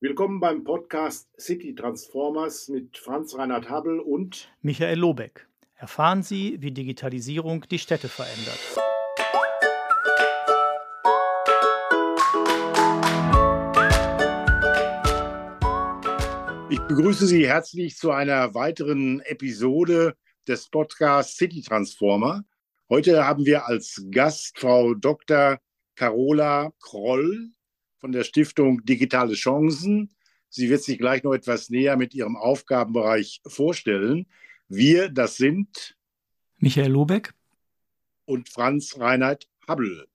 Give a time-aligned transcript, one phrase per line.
[0.00, 5.48] Willkommen beim Podcast City Transformers mit Franz Reinhard Habel und Michael Lobeck.
[5.74, 8.60] Erfahren Sie, wie Digitalisierung die Städte verändert.
[16.70, 20.14] Ich begrüße Sie herzlich zu einer weiteren Episode
[20.46, 22.44] des Podcasts City Transformer.
[22.88, 25.58] Heute haben wir als Gast Frau Dr.
[25.96, 27.50] Carola Kroll
[27.98, 30.10] von der Stiftung Digitale Chancen.
[30.48, 34.26] Sie wird sich gleich noch etwas näher mit ihrem Aufgabenbereich vorstellen.
[34.68, 35.96] Wir, das sind
[36.58, 37.34] Michael Lobeck
[38.24, 40.06] und Franz Reinhard Habbel.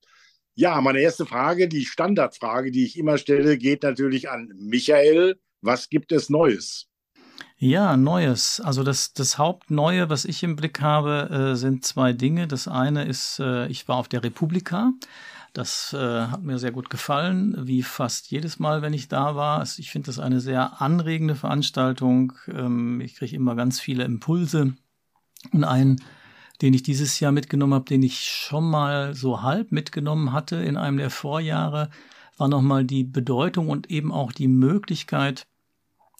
[0.54, 5.40] Ja, meine erste Frage, die Standardfrage, die ich immer stelle, geht natürlich an Michael.
[5.62, 6.88] Was gibt es Neues?
[7.56, 8.60] Ja, Neues.
[8.60, 12.46] Also das, das Hauptneue, was ich im Blick habe, äh, sind zwei Dinge.
[12.46, 14.92] Das eine ist, äh, ich war auf der Republika.
[15.54, 19.60] Das äh, hat mir sehr gut gefallen, wie fast jedes Mal, wenn ich da war.
[19.60, 22.32] Also ich finde das eine sehr anregende Veranstaltung.
[22.48, 24.74] Ähm, ich kriege immer ganz viele Impulse.
[25.52, 26.02] Und einen,
[26.60, 30.76] den ich dieses Jahr mitgenommen habe, den ich schon mal so halb mitgenommen hatte in
[30.76, 31.88] einem der Vorjahre,
[32.36, 35.46] war nochmal die Bedeutung und eben auch die Möglichkeit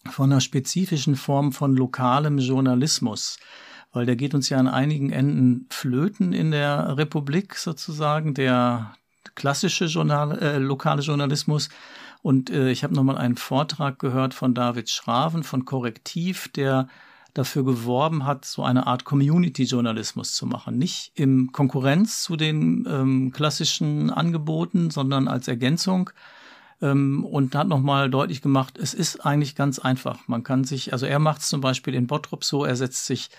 [0.09, 3.39] von einer spezifischen Form von lokalem Journalismus
[3.95, 8.97] weil der geht uns ja an einigen Enden flöten in der Republik sozusagen, der
[9.35, 11.69] klassische Journal, äh, lokale Journalismus.
[12.23, 16.89] Und äh, ich habe nochmal einen Vortrag gehört von David Schraven von Korrektiv, der
[17.35, 20.79] dafür geworben hat, so eine Art Community-Journalismus zu machen.
[20.79, 26.11] Nicht im Konkurrenz zu den ähm, klassischen Angeboten, sondern als Ergänzung.
[26.81, 30.27] Ähm, und hat nochmal deutlich gemacht, es ist eigentlich ganz einfach.
[30.29, 33.31] Man kann sich, also er macht es zum Beispiel in Bottrop so, er setzt sich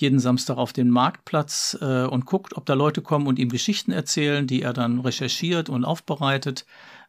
[0.00, 3.90] jeden Samstag auf den Marktplatz äh, und guckt, ob da Leute kommen und ihm Geschichten
[3.90, 6.66] erzählen, die er dann recherchiert und aufbereitet.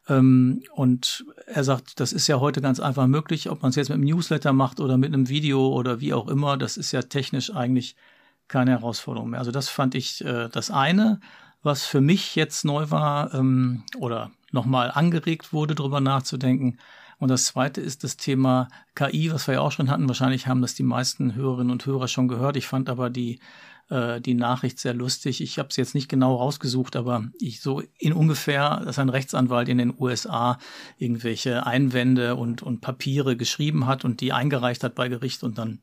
[0.08, 3.90] Ähm, und er sagt, das ist ja heute ganz einfach möglich, ob man es jetzt
[3.90, 6.58] mit einem Newsletter macht oder mit einem Video oder wie auch immer.
[6.58, 7.96] Das ist ja technisch eigentlich
[8.48, 9.40] keine Herausforderung mehr.
[9.40, 11.20] Also das fand ich äh, das eine,
[11.62, 16.80] was für mich jetzt neu war ähm, oder nochmal angeregt wurde, darüber nachzudenken.
[17.20, 20.08] Und das zweite ist das Thema KI, was wir ja auch schon hatten.
[20.08, 22.56] Wahrscheinlich haben das die meisten Hörerinnen und Hörer schon gehört.
[22.56, 23.40] Ich fand aber die,
[23.90, 25.42] äh, die Nachricht sehr lustig.
[25.42, 29.68] Ich habe es jetzt nicht genau rausgesucht, aber ich so in ungefähr, dass ein Rechtsanwalt
[29.68, 30.58] in den USA
[30.98, 35.80] irgendwelche Einwände und, und Papiere geschrieben hat und die eingereicht hat bei Gericht und dann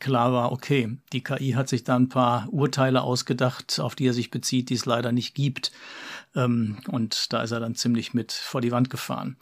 [0.00, 4.12] klar war, okay, die KI hat sich da ein paar Urteile ausgedacht, auf die er
[4.12, 5.70] sich bezieht, die es leider nicht gibt.
[6.34, 9.36] Ähm, und da ist er dann ziemlich mit vor die Wand gefahren.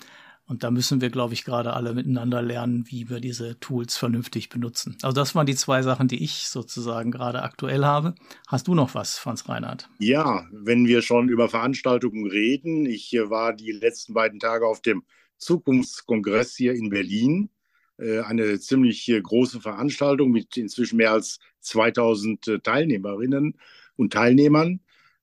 [0.51, 4.49] Und da müssen wir, glaube ich, gerade alle miteinander lernen, wie wir diese Tools vernünftig
[4.49, 4.97] benutzen.
[5.01, 8.17] Also das waren die zwei Sachen, die ich sozusagen gerade aktuell habe.
[8.49, 9.89] Hast du noch was, Franz Reinhardt?
[10.01, 12.85] Ja, wenn wir schon über Veranstaltungen reden.
[12.85, 15.05] Ich war die letzten beiden Tage auf dem
[15.37, 17.51] Zukunftskongress hier in Berlin.
[17.97, 23.57] Äh, eine ziemlich große Veranstaltung mit inzwischen mehr als 2000 äh, Teilnehmerinnen
[23.95, 24.81] und Teilnehmern.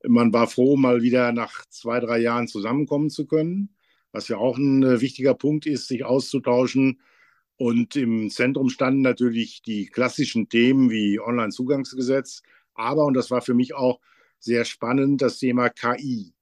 [0.07, 3.73] Man war froh, mal wieder nach zwei, drei Jahren zusammenkommen zu können
[4.17, 6.99] was ja auch ein äh, wichtiger Punkt ist, sich auszutauschen.
[7.55, 12.41] Und im Zentrum standen natürlich die klassischen Themen wie Online-Zugangsgesetz,
[12.73, 13.99] aber, und das war für mich auch
[14.39, 16.33] sehr spannend, das Thema KI.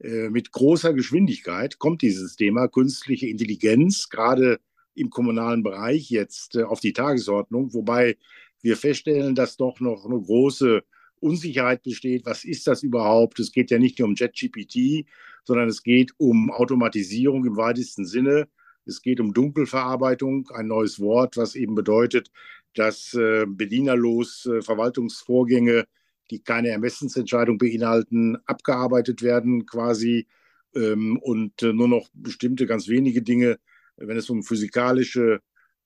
[0.00, 4.58] Äh, mit großer Geschwindigkeit kommt dieses Thema künstliche Intelligenz gerade
[4.94, 8.16] im kommunalen Bereich jetzt äh, auf die Tagesordnung, wobei
[8.62, 10.82] wir feststellen, dass doch noch eine große
[11.20, 12.24] Unsicherheit besteht.
[12.24, 13.38] Was ist das überhaupt?
[13.38, 15.06] Es geht ja nicht nur um JetGPT,
[15.48, 18.48] sondern es geht um Automatisierung im weitesten Sinne.
[18.84, 22.30] Es geht um Dunkelverarbeitung, ein neues Wort, was eben bedeutet,
[22.74, 25.86] dass äh, bedienerlos äh, Verwaltungsvorgänge,
[26.30, 30.26] die keine Ermessensentscheidung beinhalten, abgearbeitet werden quasi
[30.74, 33.58] ähm, und äh, nur noch bestimmte ganz wenige Dinge,
[33.96, 35.40] wenn es um physikalische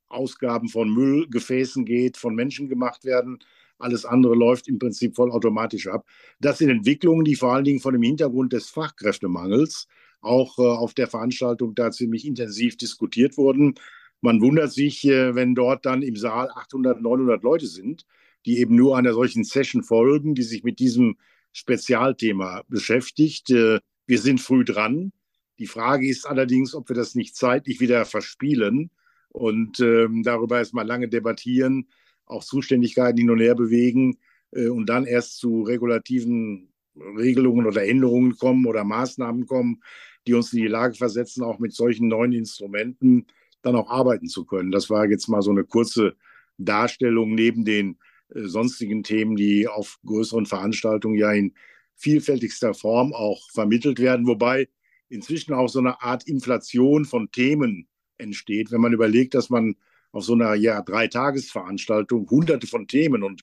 [0.08, 3.38] Ausgaben von Müllgefäßen geht, von Menschen gemacht werden.
[3.78, 6.06] Alles andere läuft im Prinzip vollautomatisch ab.
[6.40, 9.88] Das sind Entwicklungen, die vor allen Dingen vor dem Hintergrund des Fachkräftemangels
[10.20, 13.74] auch äh, auf der Veranstaltung da ziemlich intensiv diskutiert wurden.
[14.20, 18.06] Man wundert sich, äh, wenn dort dann im Saal 800, 900 Leute sind,
[18.46, 21.16] die eben nur einer solchen Session folgen, die sich mit diesem
[21.52, 23.50] Spezialthema beschäftigt.
[23.50, 25.12] Äh, wir sind früh dran.
[25.58, 28.90] Die Frage ist allerdings, ob wir das nicht zeitlich wieder verspielen
[29.28, 31.88] und ähm, darüber erstmal lange debattieren,
[32.32, 34.18] auch Zuständigkeiten hin und her bewegen
[34.52, 39.82] äh, und dann erst zu regulativen Regelungen oder Änderungen kommen oder Maßnahmen kommen,
[40.26, 43.26] die uns in die Lage versetzen, auch mit solchen neuen Instrumenten
[43.62, 44.70] dann auch arbeiten zu können.
[44.70, 46.16] Das war jetzt mal so eine kurze
[46.58, 47.98] Darstellung neben den
[48.34, 51.54] äh, sonstigen Themen, die auf größeren Veranstaltungen ja in
[51.96, 54.68] vielfältigster Form auch vermittelt werden, wobei
[55.08, 57.86] inzwischen auch so eine Art Inflation von Themen
[58.18, 58.72] entsteht.
[58.72, 59.76] Wenn man überlegt, dass man
[60.12, 63.42] auf so einer ja, Dreitagesveranstaltung hunderte von Themen und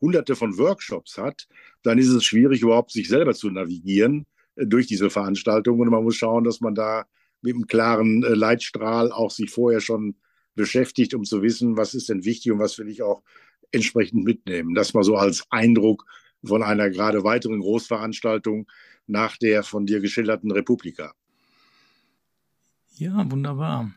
[0.00, 1.46] hunderte von Workshops hat,
[1.82, 4.26] dann ist es schwierig, überhaupt sich selber zu navigieren
[4.56, 5.80] äh, durch diese Veranstaltung.
[5.80, 7.04] Und man muss schauen, dass man da
[7.42, 10.16] mit einem klaren äh, Leitstrahl auch sich vorher schon
[10.54, 13.22] beschäftigt, um zu wissen, was ist denn wichtig und was will ich auch
[13.72, 14.74] entsprechend mitnehmen.
[14.74, 16.04] Das mal so als Eindruck
[16.44, 18.66] von einer gerade weiteren Großveranstaltung
[19.06, 21.14] nach der von dir geschilderten Republika.
[22.96, 23.92] Ja, wunderbar.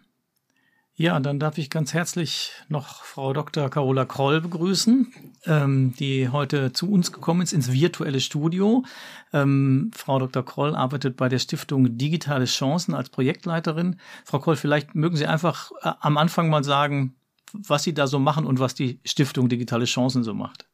[0.96, 3.68] Ja, dann darf ich ganz herzlich noch Frau Dr.
[3.72, 5.12] Carola Kroll begrüßen,
[5.48, 8.84] ähm, die heute zu uns gekommen ist ins virtuelle Studio.
[9.34, 10.46] Ähm, Frau Dr.
[10.46, 14.00] Kroll arbeitet bei der Stiftung Digitale Chancen als Projektleiterin.
[14.24, 17.16] Frau Kroll, vielleicht mögen Sie einfach äh, am Anfang mal sagen,
[17.54, 20.68] was Sie da so machen und was die Stiftung Digitale Chancen so macht.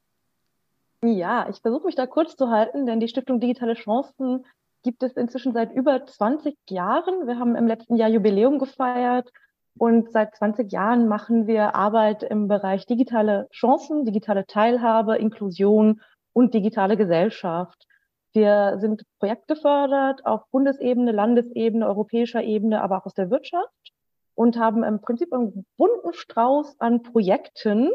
[1.01, 4.45] Ja, ich versuche mich da kurz zu halten, denn die Stiftung Digitale Chancen
[4.83, 7.25] gibt es inzwischen seit über 20 Jahren.
[7.25, 9.31] Wir haben im letzten Jahr Jubiläum gefeiert
[9.79, 16.01] und seit 20 Jahren machen wir Arbeit im Bereich digitale Chancen, digitale Teilhabe, Inklusion
[16.33, 17.87] und digitale Gesellschaft.
[18.33, 23.93] Wir sind projektgefördert auf Bundesebene, Landesebene, europäischer Ebene, aber auch aus der Wirtschaft
[24.35, 27.89] und haben im Prinzip einen bunten Strauß an Projekten.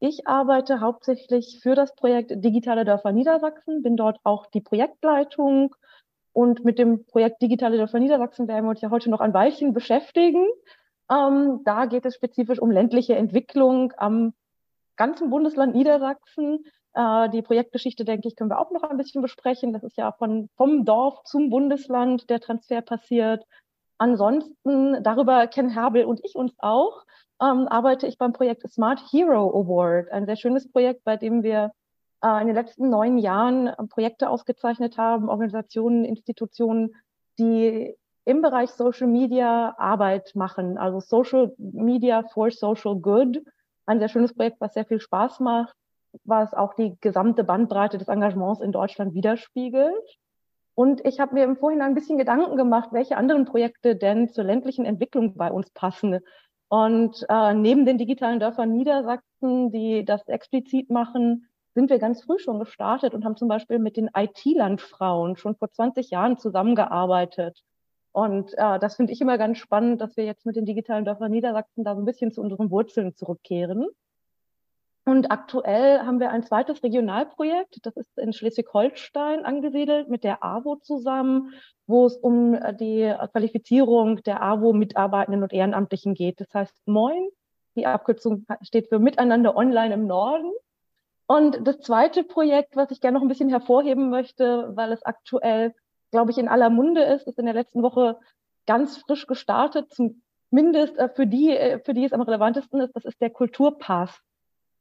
[0.00, 5.74] Ich arbeite hauptsächlich für das Projekt Digitale Dörfer Niedersachsen, bin dort auch die Projektleitung
[6.34, 9.72] und mit dem Projekt Digitale Dörfer Niedersachsen werden wir uns ja heute noch ein Weilchen
[9.72, 10.46] beschäftigen.
[11.10, 14.34] Ähm, da geht es spezifisch um ländliche Entwicklung am
[14.96, 16.64] ganzen Bundesland Niedersachsen.
[16.94, 19.72] Äh, die Projektgeschichte, denke ich, können wir auch noch ein bisschen besprechen.
[19.72, 23.44] Das ist ja von, vom Dorf zum Bundesland der Transfer passiert.
[23.98, 27.04] Ansonsten, darüber kennen Herbel und ich uns auch,
[27.40, 31.72] ähm, arbeite ich beim Projekt Smart Hero Award, ein sehr schönes Projekt, bei dem wir
[32.22, 36.94] äh, in den letzten neun Jahren Projekte ausgezeichnet haben, Organisationen, Institutionen,
[37.38, 43.42] die im Bereich Social Media Arbeit machen, also Social Media for Social Good.
[43.86, 45.76] Ein sehr schönes Projekt, was sehr viel Spaß macht,
[46.24, 50.18] was auch die gesamte Bandbreite des Engagements in Deutschland widerspiegelt.
[50.74, 54.44] Und ich habe mir im Vorhinein ein bisschen Gedanken gemacht, welche anderen Projekte denn zur
[54.44, 56.18] ländlichen Entwicklung bei uns passen.
[56.68, 62.38] Und äh, neben den digitalen Dörfern Niedersachsen, die das explizit machen, sind wir ganz früh
[62.38, 67.62] schon gestartet und haben zum Beispiel mit den IT-Landfrauen schon vor 20 Jahren zusammengearbeitet.
[68.14, 71.32] Und äh, das finde ich immer ganz spannend, dass wir jetzt mit den digitalen Dörfern
[71.32, 73.88] Niedersachsen da so ein bisschen zu unseren Wurzeln zurückkehren.
[75.04, 80.76] Und aktuell haben wir ein zweites Regionalprojekt, das ist in Schleswig-Holstein angesiedelt mit der AWO
[80.76, 81.54] zusammen,
[81.88, 86.40] wo es um äh, die Qualifizierung der AWO-Mitarbeitenden und Ehrenamtlichen geht.
[86.40, 87.28] Das heißt MOIN,
[87.74, 90.52] die Abkürzung steht für Miteinander Online im Norden.
[91.26, 95.74] Und das zweite Projekt, was ich gerne noch ein bisschen hervorheben möchte, weil es aktuell
[96.14, 98.20] glaube ich, in aller Munde ist, ist in der letzten Woche
[98.66, 103.04] ganz frisch gestartet, zumindest äh, für die, äh, für die es am relevantesten ist, das
[103.04, 104.16] ist der Kulturpass.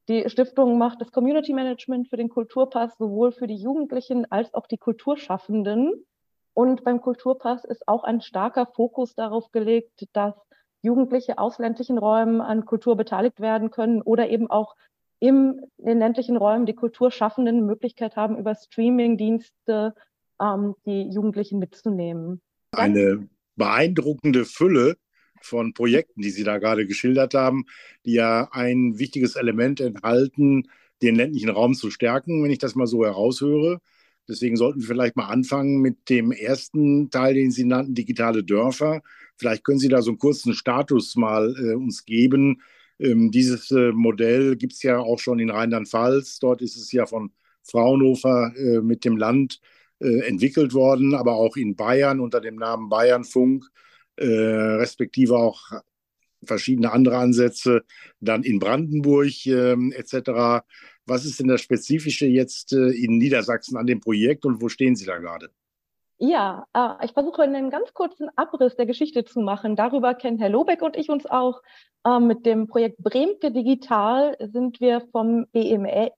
[0.09, 4.67] Die Stiftung macht das Community Management für den Kulturpass sowohl für die Jugendlichen als auch
[4.67, 6.05] die Kulturschaffenden.
[6.53, 10.35] Und beim Kulturpass ist auch ein starker Fokus darauf gelegt, dass
[10.83, 14.75] Jugendliche aus ländlichen Räumen an Kultur beteiligt werden können oder eben auch
[15.17, 19.95] im, in den ländlichen Räumen die Kulturschaffenden Möglichkeit haben, über Streaming-Dienste
[20.41, 22.41] ähm, die Jugendlichen mitzunehmen.
[22.71, 24.95] Eine beeindruckende Fülle
[25.41, 27.65] von Projekten, die Sie da gerade geschildert haben,
[28.05, 30.69] die ja ein wichtiges Element enthalten,
[31.01, 33.79] den ländlichen Raum zu stärken, wenn ich das mal so heraushöre.
[34.27, 39.01] Deswegen sollten wir vielleicht mal anfangen mit dem ersten Teil, den Sie nannten, digitale Dörfer.
[39.37, 42.61] Vielleicht können Sie da so einen kurzen Status mal äh, uns geben.
[42.99, 46.39] Ähm, dieses äh, Modell gibt es ja auch schon in Rheinland-Pfalz.
[46.39, 49.59] Dort ist es ja von Fraunhofer äh, mit dem Land
[50.03, 53.65] entwickelt worden, aber auch in Bayern unter dem Namen Bayernfunk,
[54.17, 55.71] äh, respektive auch
[56.45, 57.83] verschiedene andere Ansätze,
[58.19, 60.63] dann in Brandenburg äh, etc.
[61.05, 64.95] Was ist denn das Spezifische jetzt äh, in Niedersachsen an dem Projekt und wo stehen
[64.95, 65.49] Sie da gerade?
[66.19, 69.75] Ja, äh, ich versuche einen ganz kurzen Abriss der Geschichte zu machen.
[69.75, 71.61] Darüber kennen Herr Lobeck und ich uns auch.
[72.05, 76.11] Äh, mit dem Projekt Bremke Digital sind wir vom BMEL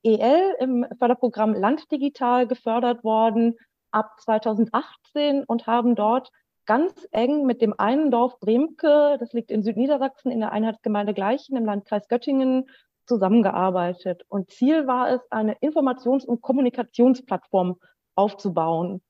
[0.60, 3.56] im Förderprogramm Land Digital gefördert worden
[3.96, 6.32] ab 2018 und haben dort
[6.66, 11.56] ganz eng mit dem einen Dorf Bremke, das liegt in Südniedersachsen in der Einheitsgemeinde Gleichen
[11.56, 12.70] im Landkreis Göttingen,
[13.06, 14.24] zusammengearbeitet.
[14.28, 17.78] Und Ziel war es, eine Informations- und Kommunikationsplattform
[18.16, 19.02] aufzubauen.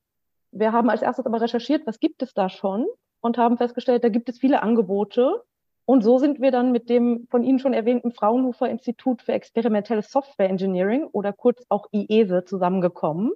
[0.52, 2.86] Wir haben als erstes aber recherchiert, was gibt es da schon
[3.20, 5.42] und haben festgestellt, da gibt es viele Angebote.
[5.84, 10.10] Und so sind wir dann mit dem von Ihnen schon erwähnten Fraunhofer Institut für experimentelles
[10.10, 13.32] Software Engineering oder kurz auch IESE zusammengekommen.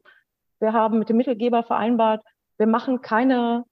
[0.60, 2.22] Wir haben mit dem Mittelgeber vereinbart,
[2.58, 3.64] wir machen keine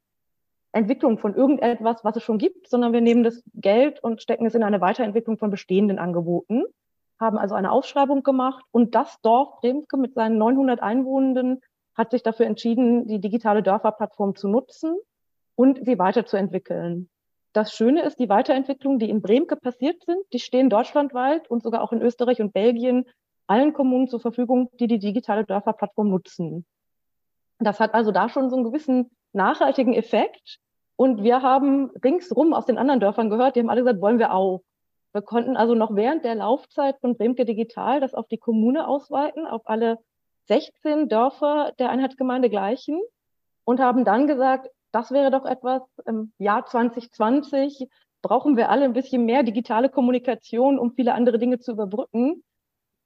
[0.72, 4.54] Entwicklung von irgendetwas, was es schon gibt, sondern wir nehmen das Geld und stecken es
[4.54, 6.64] in eine Weiterentwicklung von bestehenden Angeboten,
[7.20, 11.60] haben also eine Ausschreibung gemacht und das Dorf Bremke mit seinen 900 Einwohnenden
[11.94, 14.96] hat sich dafür entschieden, die digitale Dörferplattform zu nutzen
[15.56, 17.10] und sie weiterzuentwickeln.
[17.52, 21.82] Das Schöne ist, die Weiterentwicklungen, die in Bremke passiert sind, die stehen deutschlandweit und sogar
[21.82, 23.04] auch in Österreich und Belgien
[23.48, 26.66] allen Kommunen zur Verfügung, die die digitale Dörferplattform nutzen.
[27.58, 30.58] Das hat also da schon so einen gewissen nachhaltigen Effekt.
[30.96, 34.32] Und wir haben ringsrum aus den anderen Dörfern gehört, die haben alle gesagt, wollen wir
[34.32, 34.62] auch.
[35.12, 39.46] Wir konnten also noch während der Laufzeit von Bremke Digital das auf die Kommune ausweiten,
[39.46, 39.98] auf alle
[40.46, 43.00] 16 Dörfer der Einheitsgemeinde gleichen
[43.64, 47.88] und haben dann gesagt, das wäre doch etwas im Jahr 2020
[48.22, 52.42] brauchen wir alle ein bisschen mehr digitale Kommunikation, um viele andere Dinge zu überbrücken.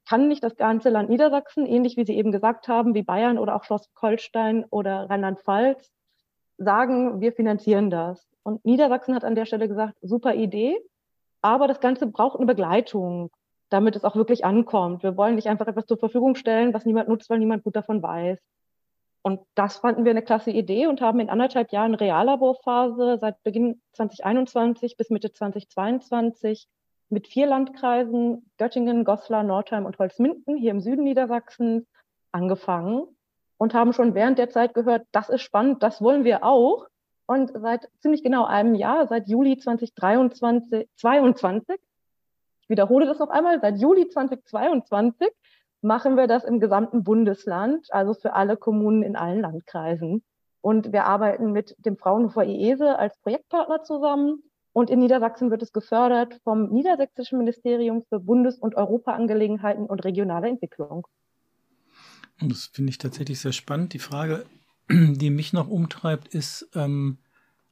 [0.09, 3.56] Kann nicht das ganze Land Niedersachsen, ähnlich wie Sie eben gesagt haben, wie Bayern oder
[3.56, 5.92] auch Schleswig-Holstein oder Rheinland-Pfalz,
[6.59, 8.26] sagen, wir finanzieren das.
[8.42, 10.76] Und Niedersachsen hat an der Stelle gesagt, super Idee,
[11.40, 13.30] aber das Ganze braucht eine Begleitung,
[13.68, 15.02] damit es auch wirklich ankommt.
[15.02, 18.02] Wir wollen nicht einfach etwas zur Verfügung stellen, was niemand nutzt, weil niemand gut davon
[18.02, 18.38] weiß.
[19.23, 23.80] Und das fanden wir eine klasse Idee und haben in anderthalb Jahren Reallaborphase seit Beginn
[23.92, 26.66] 2021 bis Mitte 2022
[27.12, 31.87] mit vier Landkreisen, Göttingen, Goslar, Nordheim und Holzminden hier im Süden Niedersachsens
[32.33, 33.07] angefangen
[33.59, 36.87] und haben schon während der Zeit gehört, das ist spannend, das wollen wir auch.
[37.26, 41.78] Und seit ziemlich genau einem Jahr, seit Juli 2023, 22,
[42.62, 45.28] ich wiederhole das noch einmal, seit Juli 2022
[45.83, 50.25] machen wir das im gesamten Bundesland, also für alle Kommunen in allen Landkreisen.
[50.62, 54.42] Und wir arbeiten mit dem Fraunhofer IESE als Projektpartner zusammen.
[54.73, 60.49] Und in Niedersachsen wird es gefördert vom Niedersächsischen Ministerium für Bundes- und Europaangelegenheiten und regionale
[60.49, 61.07] Entwicklung.
[62.41, 63.93] Das finde ich tatsächlich sehr spannend.
[63.93, 64.47] Die Frage,
[64.91, 67.19] die mich noch umtreibt, ist, ähm,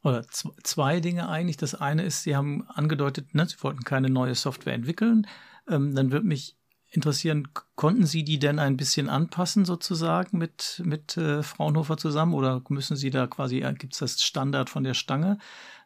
[0.02, 1.56] oder zwei Dinge eigentlich.
[1.56, 5.26] Das eine ist, Sie haben angedeutet, ne, Sie wollten keine neue Software entwickeln.
[5.68, 6.56] Ähm, dann würde mich
[6.90, 12.62] interessieren, konnten Sie die denn ein bisschen anpassen sozusagen mit, mit äh, Fraunhofer zusammen oder
[12.68, 15.38] müssen Sie da quasi, äh, gibt es das Standard von der Stange?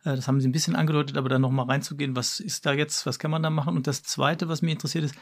[0.04, 3.04] Äh, das haben Sie ein bisschen angedeutet, aber dann nochmal reinzugehen, was ist da jetzt,
[3.06, 3.76] was kann man da machen?
[3.76, 5.14] Und das Zweite, was mich interessiert ist,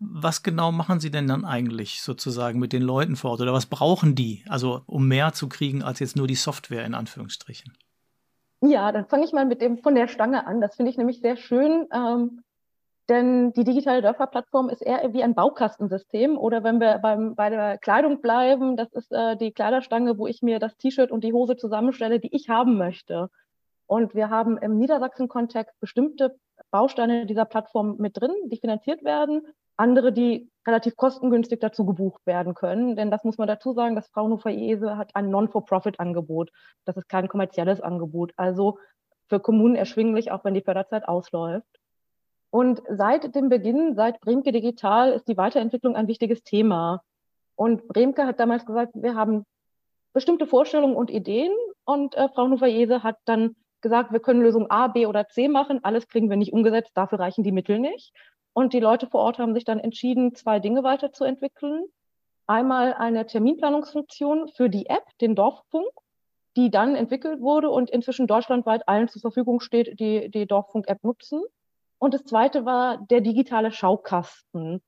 [0.00, 3.66] was genau machen Sie denn dann eigentlich sozusagen mit den Leuten vor Ort oder was
[3.66, 7.76] brauchen die, also um mehr zu kriegen als jetzt nur die Software in Anführungsstrichen?
[8.60, 10.60] Ja, dann fange ich mal mit dem von der Stange an.
[10.60, 12.42] Das finde ich nämlich sehr schön, ähm,
[13.08, 17.78] denn die digitale Dörferplattform ist eher wie ein Baukastensystem oder wenn wir beim, bei der
[17.78, 21.56] Kleidung bleiben, das ist äh, die Kleiderstange, wo ich mir das T-Shirt und die Hose
[21.56, 23.30] zusammenstelle, die ich haben möchte.
[23.86, 26.36] Und wir haben im Niedersachsen-Kontext bestimmte
[26.70, 29.42] Bausteine dieser Plattform mit drin, die finanziert werden
[29.78, 32.96] andere, die relativ kostengünstig dazu gebucht werden können.
[32.96, 36.50] Denn das muss man dazu sagen, das Fraunhofer IESE hat ein Non-for-Profit-Angebot.
[36.84, 38.32] Das ist kein kommerzielles Angebot.
[38.36, 38.78] Also
[39.28, 41.77] für Kommunen erschwinglich, auch wenn die Förderzeit ausläuft.
[42.50, 47.02] Und seit dem Beginn, seit Bremke Digital, ist die Weiterentwicklung ein wichtiges Thema.
[47.56, 49.44] Und Bremke hat damals gesagt, wir haben
[50.12, 51.52] bestimmte Vorstellungen und Ideen.
[51.84, 55.80] Und äh, Fraunhofer IESE hat dann gesagt, wir können Lösung A, B oder C machen.
[55.82, 58.12] Alles kriegen wir nicht umgesetzt, dafür reichen die Mittel nicht.
[58.52, 61.84] Und die Leute vor Ort haben sich dann entschieden, zwei Dinge weiterzuentwickeln.
[62.46, 65.86] Einmal eine Terminplanungsfunktion für die App, den Dorffunk,
[66.56, 71.42] die dann entwickelt wurde und inzwischen deutschlandweit allen zur Verfügung steht, die die Dorffunk-App nutzen.
[71.98, 74.80] Und das zweite war der digitale Schaukasten.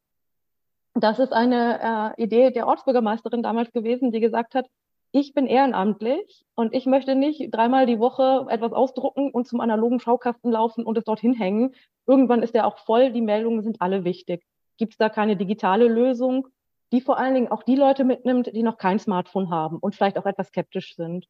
[0.94, 4.66] Das ist eine äh, Idee der Ortsbürgermeisterin damals gewesen, die gesagt hat,
[5.12, 9.98] ich bin ehrenamtlich und ich möchte nicht dreimal die Woche etwas ausdrucken und zum analogen
[9.98, 11.74] Schaukasten laufen und es dorthin hängen.
[12.06, 14.44] Irgendwann ist der auch voll, die Meldungen sind alle wichtig.
[14.78, 16.46] Gibt es da keine digitale Lösung,
[16.92, 20.16] die vor allen Dingen auch die Leute mitnimmt, die noch kein Smartphone haben und vielleicht
[20.16, 21.26] auch etwas skeptisch sind?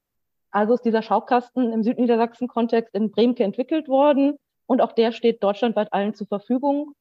[0.50, 4.38] Also ist dieser Schaukasten im Südniedersachsen-Kontext in Bremke entwickelt worden
[4.70, 6.94] und auch der steht deutschlandweit allen zur Verfügung.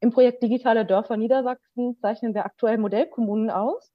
[0.00, 3.92] Im Projekt Digitale Dörfer Niedersachsen zeichnen wir aktuell Modellkommunen aus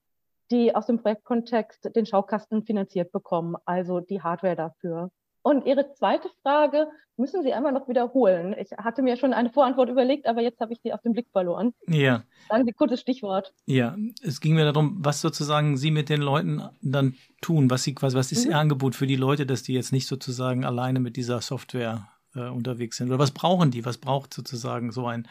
[0.51, 5.09] die aus dem Projektkontext den Schaukasten finanziert bekommen, also die Hardware dafür.
[5.43, 8.55] Und Ihre zweite Frage müssen Sie einmal noch wiederholen.
[8.59, 11.27] Ich hatte mir schon eine Vorantwort überlegt, aber jetzt habe ich sie aus dem Blick
[11.31, 11.73] verloren.
[11.87, 12.23] Ja.
[12.47, 13.53] Sagen Sie kurzes Stichwort.
[13.65, 17.95] Ja, es ging mir darum, was sozusagen Sie mit den Leuten dann tun, was Sie
[17.95, 18.51] quasi, was ist mhm.
[18.51, 22.47] Ihr Angebot für die Leute, dass die jetzt nicht sozusagen alleine mit dieser Software äh,
[22.49, 23.09] unterwegs sind?
[23.09, 23.85] Oder was brauchen die?
[23.85, 25.27] Was braucht sozusagen so ein,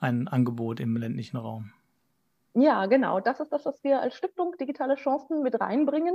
[0.00, 1.72] ein Angebot im ländlichen Raum?
[2.54, 3.20] Ja, genau.
[3.20, 6.14] Das ist das, was wir als Stiftung Digitale Chancen mit reinbringen.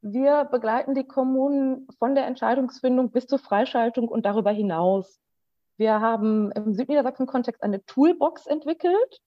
[0.00, 5.20] Wir begleiten die Kommunen von der Entscheidungsfindung bis zur Freischaltung und darüber hinaus.
[5.76, 9.22] Wir haben im Südniedersachsen-Kontext eine Toolbox entwickelt,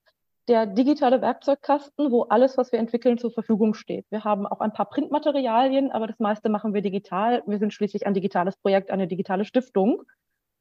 [0.47, 4.05] der digitale Werkzeugkasten, wo alles, was wir entwickeln, zur Verfügung steht.
[4.09, 7.43] Wir haben auch ein paar Printmaterialien, aber das meiste machen wir digital.
[7.45, 10.03] Wir sind schließlich ein digitales Projekt, eine digitale Stiftung.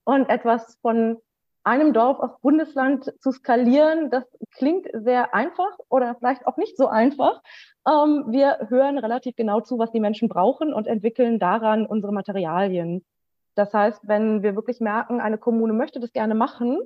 [0.04, 1.18] Und etwas von
[1.62, 4.24] einem Dorf auf Bundesland zu skalieren, das
[4.56, 7.42] klingt sehr einfach oder vielleicht auch nicht so einfach.
[7.88, 13.04] Ähm, wir hören relativ genau zu, was die Menschen brauchen und entwickeln daran unsere Materialien.
[13.56, 16.78] Das heißt, wenn wir wirklich merken, eine Kommune möchte das gerne machen,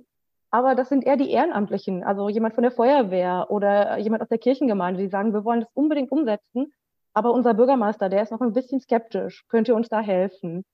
[0.50, 4.38] aber das sind eher die Ehrenamtlichen, also jemand von der Feuerwehr oder jemand aus der
[4.38, 6.72] Kirchengemeinde, die sagen, wir wollen das unbedingt umsetzen,
[7.12, 10.64] aber unser Bürgermeister, der ist noch ein bisschen skeptisch, könnt ihr uns da helfen?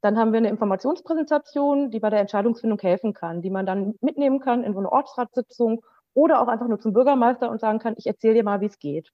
[0.00, 4.40] Dann haben wir eine Informationspräsentation, die bei der Entscheidungsfindung helfen kann, die man dann mitnehmen
[4.40, 8.06] kann in so eine Ortsratssitzung oder auch einfach nur zum Bürgermeister und sagen kann, ich
[8.06, 9.10] erzähle dir mal, wie es geht.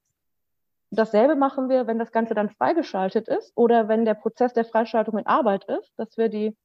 [0.91, 5.19] Dasselbe machen wir, wenn das Ganze dann freigeschaltet ist oder wenn der Prozess der Freischaltung
[5.19, 6.57] in Arbeit ist, dass wir die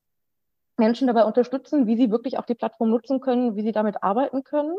[0.80, 4.44] Menschen dabei unterstützen, wie sie wirklich auch die Plattform nutzen können, wie sie damit arbeiten
[4.44, 4.76] können.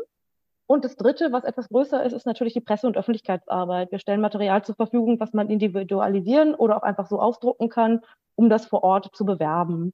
[0.65, 3.91] Und das Dritte, was etwas größer ist, ist natürlich die Presse- und Öffentlichkeitsarbeit.
[3.91, 8.01] Wir stellen Material zur Verfügung, was man individualisieren oder auch einfach so ausdrucken kann
[8.35, 9.93] um das vor Ort zu bewerben.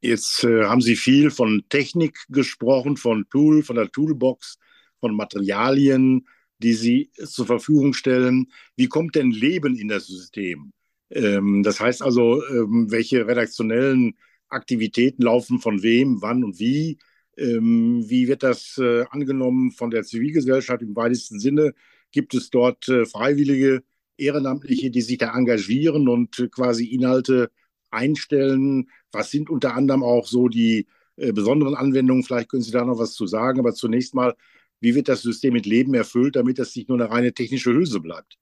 [0.00, 4.58] Jetzt äh, haben Sie viel von Technik gesprochen, von Tool, von der Toolbox,
[5.00, 6.26] von Materialien,
[6.58, 8.50] die Sie zur Verfügung stellen.
[8.76, 10.72] Wie kommt denn Leben in das System?
[11.10, 14.18] Ähm, das heißt also, ähm, welche redaktionellen
[14.54, 16.98] Aktivitäten laufen von wem, wann und wie?
[17.36, 21.74] Ähm, wie wird das äh, angenommen von der Zivilgesellschaft im weitesten Sinne?
[22.12, 23.82] Gibt es dort äh, Freiwillige,
[24.16, 27.50] Ehrenamtliche, die sich da engagieren und äh, quasi Inhalte
[27.90, 28.88] einstellen?
[29.12, 32.22] Was sind unter anderem auch so die äh, besonderen Anwendungen?
[32.24, 33.58] Vielleicht können Sie da noch was zu sagen.
[33.58, 34.34] Aber zunächst mal,
[34.80, 38.00] wie wird das System mit Leben erfüllt, damit das nicht nur eine reine technische Hülse
[38.00, 38.38] bleibt?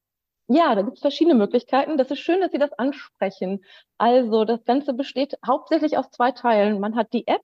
[0.54, 1.96] Ja, da gibt es verschiedene Möglichkeiten.
[1.96, 3.64] Das ist schön, dass Sie das ansprechen.
[3.96, 6.78] Also das Ganze besteht hauptsächlich aus zwei Teilen.
[6.78, 7.40] Man hat die App.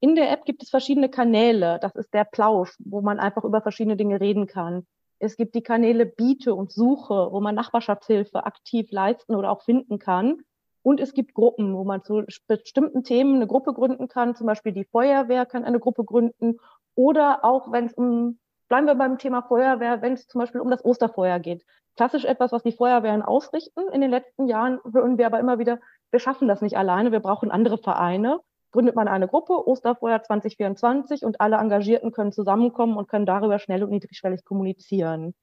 [0.00, 1.78] In der App gibt es verschiedene Kanäle.
[1.80, 4.84] Das ist der Plausch, wo man einfach über verschiedene Dinge reden kann.
[5.20, 10.00] Es gibt die Kanäle Biete und Suche, wo man Nachbarschaftshilfe aktiv leisten oder auch finden
[10.00, 10.38] kann.
[10.82, 14.34] Und es gibt Gruppen, wo man zu bestimmten Themen eine Gruppe gründen kann.
[14.34, 16.56] Zum Beispiel die Feuerwehr kann eine Gruppe gründen.
[16.96, 18.40] Oder auch, wenn es um,
[18.70, 21.66] bleiben wir beim Thema Feuerwehr, wenn es zum Beispiel um das Osterfeuer geht.
[21.96, 23.82] Klassisch etwas, was die Feuerwehren ausrichten.
[23.92, 25.78] In den letzten Jahren hören wir aber immer wieder,
[26.10, 28.40] wir schaffen das nicht alleine, wir brauchen andere Vereine.
[28.72, 33.84] Gründet man eine Gruppe, Osterfeuer 2024, und alle Engagierten können zusammenkommen und können darüber schnell
[33.84, 35.34] und niedrigschwellig kommunizieren.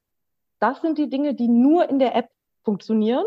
[0.59, 2.29] Das sind die Dinge, die nur in der App
[2.63, 3.25] funktionieren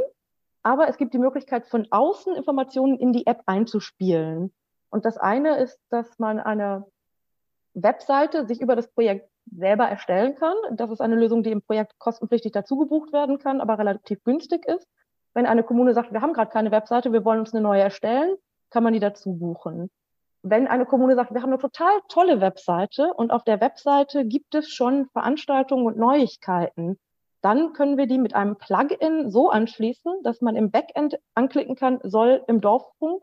[0.62, 4.52] aber es gibt die Möglichkeit, von außen Informationen in die App einzuspielen.
[4.90, 6.86] Und das eine ist, dass man eine
[7.74, 10.54] Webseite sich über das Projekt selber erstellen kann.
[10.72, 14.66] Das ist eine Lösung, die im Projekt kostenpflichtig dazu gebucht werden kann, aber relativ günstig
[14.66, 14.86] ist.
[15.34, 18.36] Wenn eine Kommune sagt, wir haben gerade keine Webseite, wir wollen uns eine neue erstellen,
[18.70, 19.90] kann man die dazu buchen.
[20.42, 24.54] Wenn eine Kommune sagt, wir haben eine total tolle Webseite und auf der Webseite gibt
[24.54, 26.98] es schon Veranstaltungen und Neuigkeiten,
[27.42, 32.00] dann können wir die mit einem Plugin so anschließen, dass man im Backend anklicken kann,
[32.02, 33.22] soll im Dorffunk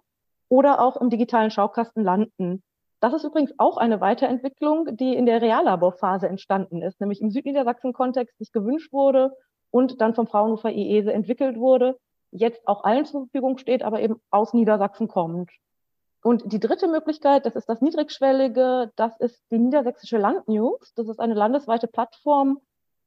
[0.50, 2.63] oder auch im digitalen Schaukasten landen.
[3.00, 8.38] Das ist übrigens auch eine Weiterentwicklung, die in der Reallaborphase entstanden ist, nämlich im Südniedersachsen-Kontext
[8.38, 9.32] sich gewünscht wurde
[9.70, 11.98] und dann vom Fraunhofer IESE entwickelt wurde,
[12.32, 15.52] jetzt auch allen zur Verfügung steht, aber eben aus Niedersachsen kommt.
[16.24, 20.94] Und die dritte Möglichkeit, das ist das Niedrigschwellige, das ist die Niedersächsische Landnews.
[20.96, 22.60] Das ist eine landesweite Plattform,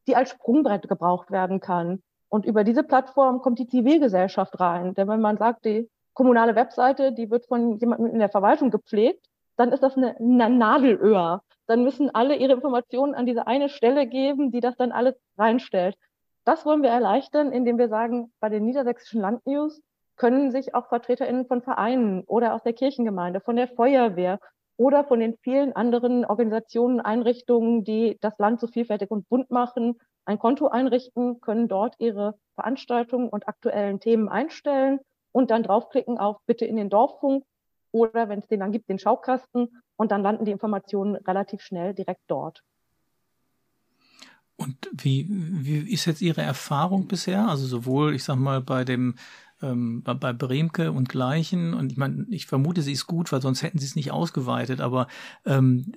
[0.07, 2.03] die als Sprungbrett gebraucht werden kann.
[2.29, 4.95] Und über diese Plattform kommt die Zivilgesellschaft rein.
[4.95, 9.27] Denn wenn man sagt, die kommunale Webseite, die wird von jemandem in der Verwaltung gepflegt,
[9.61, 11.43] dann ist das eine, eine Nadelöhr.
[11.67, 15.97] Dann müssen alle ihre Informationen an diese eine Stelle geben, die das dann alles reinstellt.
[16.45, 19.83] Das wollen wir erleichtern, indem wir sagen, bei den niedersächsischen Landnews
[20.17, 24.41] können sich auch VertreterInnen von Vereinen oder aus der Kirchengemeinde, von der Feuerwehr
[24.79, 30.01] oder von den vielen anderen Organisationen, Einrichtungen, die das Land so vielfältig und bunt machen,
[30.25, 35.01] ein Konto einrichten, können dort ihre Veranstaltungen und aktuellen Themen einstellen
[35.33, 37.45] und dann draufklicken auf Bitte in den Dorffunk
[37.93, 41.95] oder wenn es den dann gibt, den Schaukasten und dann landen die Informationen relativ schnell
[41.95, 42.63] direkt dort.
[44.57, 47.49] Und wie, wie ist jetzt Ihre Erfahrung bisher?
[47.49, 49.15] Also sowohl, ich sag mal, bei dem
[49.63, 51.75] ähm, bei, Bremke und Gleichen.
[51.75, 54.81] Und ich meine, ich vermute, sie ist gut, weil sonst hätten sie es nicht ausgeweitet.
[54.81, 55.07] Aber
[55.45, 55.93] ähm,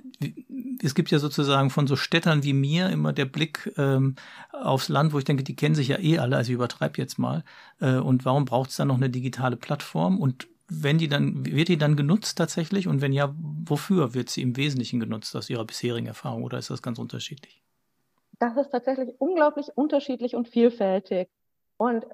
[0.81, 4.15] es gibt ja sozusagen von so Städtern wie mir immer der Blick ähm,
[4.51, 7.19] aufs Land, wo ich denke, die kennen sich ja eh alle, also ich übertreibe jetzt
[7.19, 7.43] mal.
[7.79, 10.19] Äh, und warum braucht es dann noch eine digitale Plattform?
[10.19, 10.47] Und
[10.81, 12.87] wenn die dann, wird die dann genutzt tatsächlich?
[12.87, 16.69] Und wenn ja, wofür wird sie im Wesentlichen genutzt aus Ihrer bisherigen Erfahrung oder ist
[16.69, 17.61] das ganz unterschiedlich?
[18.39, 21.29] Das ist tatsächlich unglaublich unterschiedlich und vielfältig.
[21.77, 22.05] Und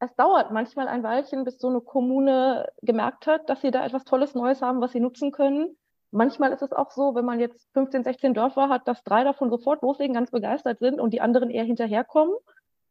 [0.00, 4.04] es dauert manchmal ein Weilchen, bis so eine Kommune gemerkt hat, dass sie da etwas
[4.04, 5.76] Tolles Neues haben, was sie nutzen können.
[6.10, 9.50] Manchmal ist es auch so, wenn man jetzt 15, 16 Dörfer hat, dass drei davon
[9.50, 12.34] sofort loslegen, ganz begeistert sind und die anderen eher hinterherkommen.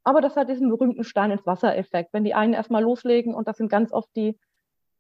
[0.04, 2.14] Aber das hat diesen berühmten Stein ins Wasser-Effekt.
[2.14, 4.38] Wenn die einen erstmal loslegen und das sind ganz oft die,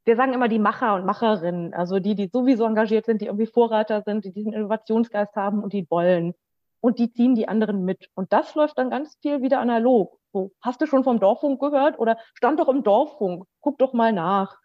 [0.09, 3.45] wir sagen immer die Macher und Macherinnen, also die, die sowieso engagiert sind, die irgendwie
[3.45, 6.33] Vorreiter sind, die diesen Innovationsgeist haben und die wollen.
[6.79, 8.09] Und die ziehen die anderen mit.
[8.15, 10.17] Und das läuft dann ganz viel wieder analog.
[10.33, 13.45] So, hast du schon vom Dorffunk gehört oder stand doch im Dorffunk?
[13.61, 14.57] Guck doch mal nach.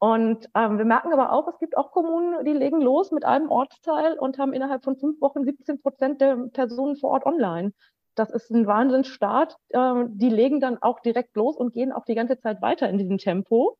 [0.00, 3.50] Und ähm, wir merken aber auch, es gibt auch Kommunen, die legen los mit einem
[3.50, 7.72] Ortsteil und haben innerhalb von fünf Wochen 17 Prozent der Personen vor Ort online.
[8.16, 9.56] Das ist ein Wahnsinnsstart.
[9.70, 12.98] Äh, die legen dann auch direkt los und gehen auch die ganze Zeit weiter in
[12.98, 13.78] diesem Tempo.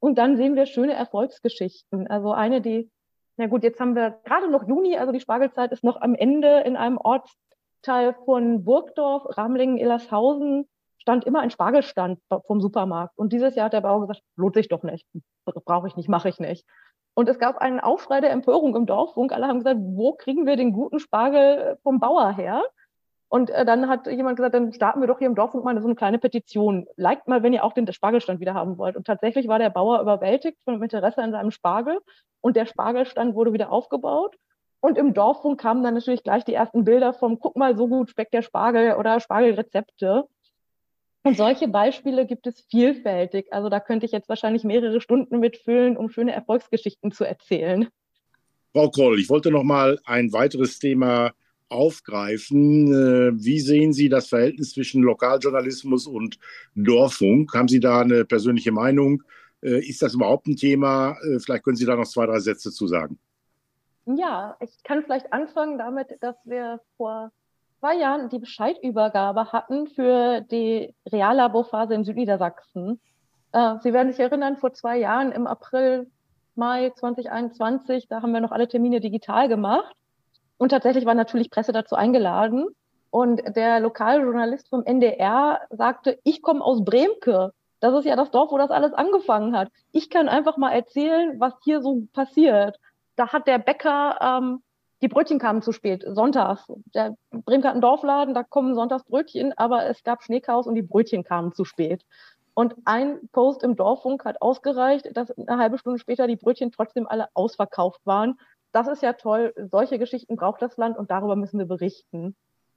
[0.00, 2.06] Und dann sehen wir schöne Erfolgsgeschichten.
[2.06, 2.90] Also eine, die,
[3.36, 6.60] na gut, jetzt haben wir gerade noch Juni, also die Spargelzeit ist noch am Ende
[6.60, 10.68] in einem Ortsteil von Burgdorf, Ramlingen, Illershausen
[11.08, 13.16] stand immer ein Spargelstand vom Supermarkt.
[13.16, 15.06] Und dieses Jahr hat der Bauer gesagt, lohnt sich doch nicht.
[15.44, 16.66] Brauche ich nicht, mache ich nicht.
[17.14, 19.32] Und es gab einen Aufschrei der Empörung im Dorffunk.
[19.32, 22.62] Alle haben gesagt, wo kriegen wir den guten Spargel vom Bauer her?
[23.28, 25.86] Und äh, dann hat jemand gesagt, dann starten wir doch hier im Dorffunk mal so
[25.86, 26.86] eine kleine Petition.
[26.96, 28.96] Liked mal, wenn ihr auch den Spargelstand wieder haben wollt.
[28.96, 31.98] Und tatsächlich war der Bauer überwältigt von Interesse an seinem Spargel.
[32.40, 34.36] Und der Spargelstand wurde wieder aufgebaut.
[34.80, 38.10] Und im Dorffunk kamen dann natürlich gleich die ersten Bilder vom, guck mal, so gut
[38.10, 40.24] speckt der Spargel oder Spargelrezepte.
[41.24, 43.52] Und solche Beispiele gibt es vielfältig.
[43.52, 47.88] Also da könnte ich jetzt wahrscheinlich mehrere Stunden mitfüllen, um schöne Erfolgsgeschichten zu erzählen.
[48.72, 51.32] Frau Kroll, ich wollte noch mal ein weiteres Thema
[51.68, 52.92] aufgreifen.
[52.92, 56.38] Äh, wie sehen Sie das Verhältnis zwischen Lokaljournalismus und
[56.74, 57.54] Dorffunk?
[57.54, 59.22] Haben Sie da eine persönliche Meinung?
[59.62, 61.16] Äh, ist das überhaupt ein Thema?
[61.22, 63.18] Äh, vielleicht können Sie da noch zwei, drei Sätze zu sagen.
[64.06, 67.30] Ja, ich kann vielleicht anfangen damit, dass wir vor
[67.80, 73.00] zwei Jahren die Bescheidübergabe hatten für die Reallaborphase in Südniedersachsen.
[73.52, 76.06] Sie werden sich erinnern, vor zwei Jahren im April,
[76.58, 79.94] Mai 2021, da haben wir noch alle Termine digital gemacht.
[80.58, 82.66] Und tatsächlich war natürlich Presse dazu eingeladen.
[83.10, 87.52] Und der Lokaljournalist vom NDR sagte, ich komme aus Bremke.
[87.80, 89.70] Das ist ja das Dorf, wo das alles angefangen hat.
[89.92, 92.78] Ich kann einfach mal erzählen, was hier so passiert.
[93.16, 94.62] Da hat der Bäcker ähm,
[95.00, 96.66] die Brötchen kamen zu spät, sonntags.
[96.92, 100.82] Der Bremke hat einen Dorfladen, da kommen sonntags Brötchen, aber es gab Schneechaos und die
[100.82, 102.04] Brötchen kamen zu spät.
[102.54, 107.06] Und ein Post im Dorffunk hat ausgereicht, dass eine halbe Stunde später die Brötchen trotzdem
[107.06, 108.40] alle ausverkauft waren.
[108.72, 109.54] Das ist ja toll.
[109.70, 112.36] Solche Geschichten braucht das Land und darüber müssen wir berichten.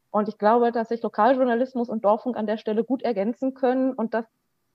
[0.09, 4.13] Und ich glaube, dass sich Lokaljournalismus und Dorffunk an der Stelle gut ergänzen können und
[4.13, 4.25] dass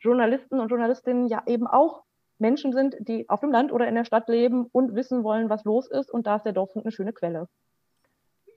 [0.01, 2.03] Journalisten und Journalistinnen ja eben auch
[2.39, 5.65] Menschen sind, die auf dem Land oder in der Stadt leben und wissen wollen, was
[5.65, 6.11] los ist.
[6.11, 7.49] Und da ist der Dorffunk eine schöne Quelle.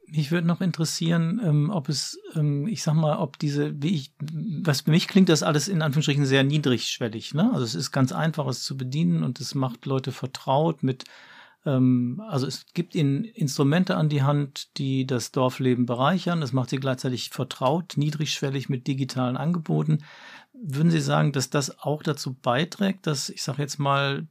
[0.07, 4.13] Mich würde noch interessieren, ähm, ob es, ähm, ich sag mal, ob diese, wie ich,
[4.63, 7.35] was für mich klingt das alles in Anführungsstrichen sehr niedrigschwellig.
[7.35, 7.51] Ne?
[7.53, 11.05] Also es ist ganz einfach, es zu bedienen und es macht Leute vertraut mit,
[11.65, 16.41] ähm, also es gibt ihnen Instrumente an die Hand, die das Dorfleben bereichern.
[16.41, 19.99] Es macht sie gleichzeitig vertraut, niedrigschwellig mit digitalen Angeboten.
[20.53, 24.27] Würden Sie sagen, dass das auch dazu beiträgt, dass, ich sage jetzt mal,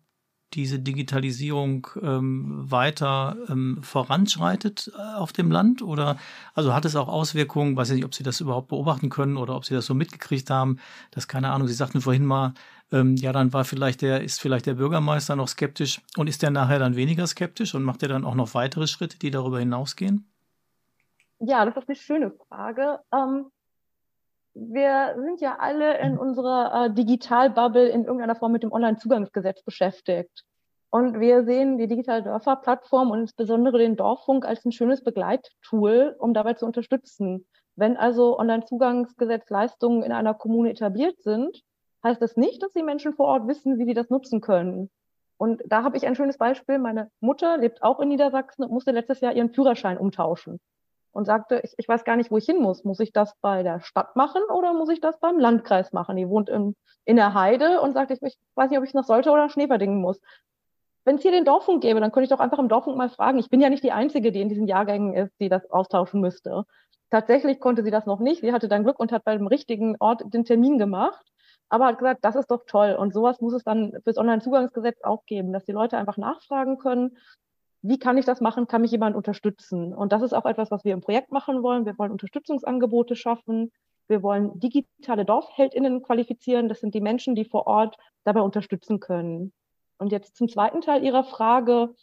[0.54, 5.82] diese Digitalisierung ähm, weiter ähm, voranschreitet äh, auf dem Land?
[5.82, 6.18] Oder
[6.54, 9.54] also hat es auch Auswirkungen, weiß ich nicht, ob Sie das überhaupt beobachten können oder
[9.56, 10.78] ob Sie das so mitgekriegt haben,
[11.10, 12.54] dass, keine Ahnung, Sie sagten vorhin mal,
[12.90, 16.50] ähm, ja, dann war vielleicht der, ist vielleicht der Bürgermeister noch skeptisch und ist der
[16.50, 20.26] nachher dann weniger skeptisch und macht er dann auch noch weitere Schritte, die darüber hinausgehen?
[21.40, 22.98] Ja, das ist eine schöne Frage.
[23.12, 23.46] Ähm,
[24.60, 30.44] wir sind ja alle in unserer äh, Digital-Bubble in irgendeiner Form mit dem Online-Zugangsgesetz beschäftigt.
[30.90, 36.34] Und wir sehen die Digitale Dörfer-Plattform und insbesondere den Dorffunk als ein schönes Begleittool, um
[36.34, 37.46] dabei zu unterstützen.
[37.76, 41.62] Wenn also Online-Zugangsgesetzleistungen in einer Kommune etabliert sind,
[42.02, 44.90] heißt das nicht, dass die Menschen vor Ort wissen, wie sie das nutzen können.
[45.36, 46.78] Und da habe ich ein schönes Beispiel.
[46.78, 50.58] Meine Mutter lebt auch in Niedersachsen und musste letztes Jahr ihren Führerschein umtauschen
[51.18, 52.84] und sagte, ich, ich weiß gar nicht, wo ich hin muss.
[52.84, 56.16] Muss ich das bei der Stadt machen oder muss ich das beim Landkreis machen?
[56.16, 59.02] Die wohnt in, in der Heide und sagte, ich, ich weiß nicht, ob ich noch
[59.02, 60.20] sollte oder Schneeverdingen muss.
[61.04, 63.38] Wenn es hier den Dorfunk gäbe, dann könnte ich doch einfach im Dorfunk mal fragen.
[63.38, 66.62] Ich bin ja nicht die Einzige, die in diesen Jahrgängen ist, die das austauschen müsste.
[67.10, 68.42] Tatsächlich konnte sie das noch nicht.
[68.42, 71.26] Sie hatte dann Glück und hat bei dem richtigen Ort den Termin gemacht.
[71.68, 72.94] Aber hat gesagt, das ist doch toll.
[72.96, 77.18] Und sowas muss es dann fürs Onlinezugangsgesetz auch geben, dass die Leute einfach nachfragen können,
[77.82, 78.66] wie kann ich das machen?
[78.66, 79.94] Kann mich jemand unterstützen?
[79.94, 81.86] Und das ist auch etwas, was wir im Projekt machen wollen.
[81.86, 83.72] Wir wollen Unterstützungsangebote schaffen.
[84.08, 86.68] Wir wollen digitale DorfheldInnen qualifizieren.
[86.68, 89.52] Das sind die Menschen, die vor Ort dabei unterstützen können.
[89.98, 91.94] Und jetzt zum zweiten Teil Ihrer Frage.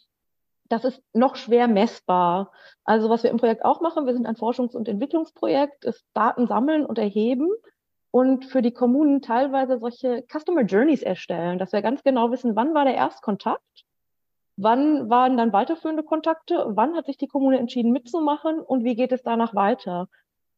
[0.68, 2.50] Das ist noch schwer messbar.
[2.84, 6.48] Also was wir im Projekt auch machen, wir sind ein Forschungs- und Entwicklungsprojekt, ist Daten
[6.48, 7.48] sammeln und erheben
[8.10, 12.74] und für die Kommunen teilweise solche Customer Journeys erstellen, dass wir ganz genau wissen, wann
[12.74, 13.85] war der Erstkontakt
[14.56, 16.64] Wann waren dann weiterführende Kontakte?
[16.68, 20.08] Wann hat sich die Kommune entschieden mitzumachen und wie geht es danach weiter?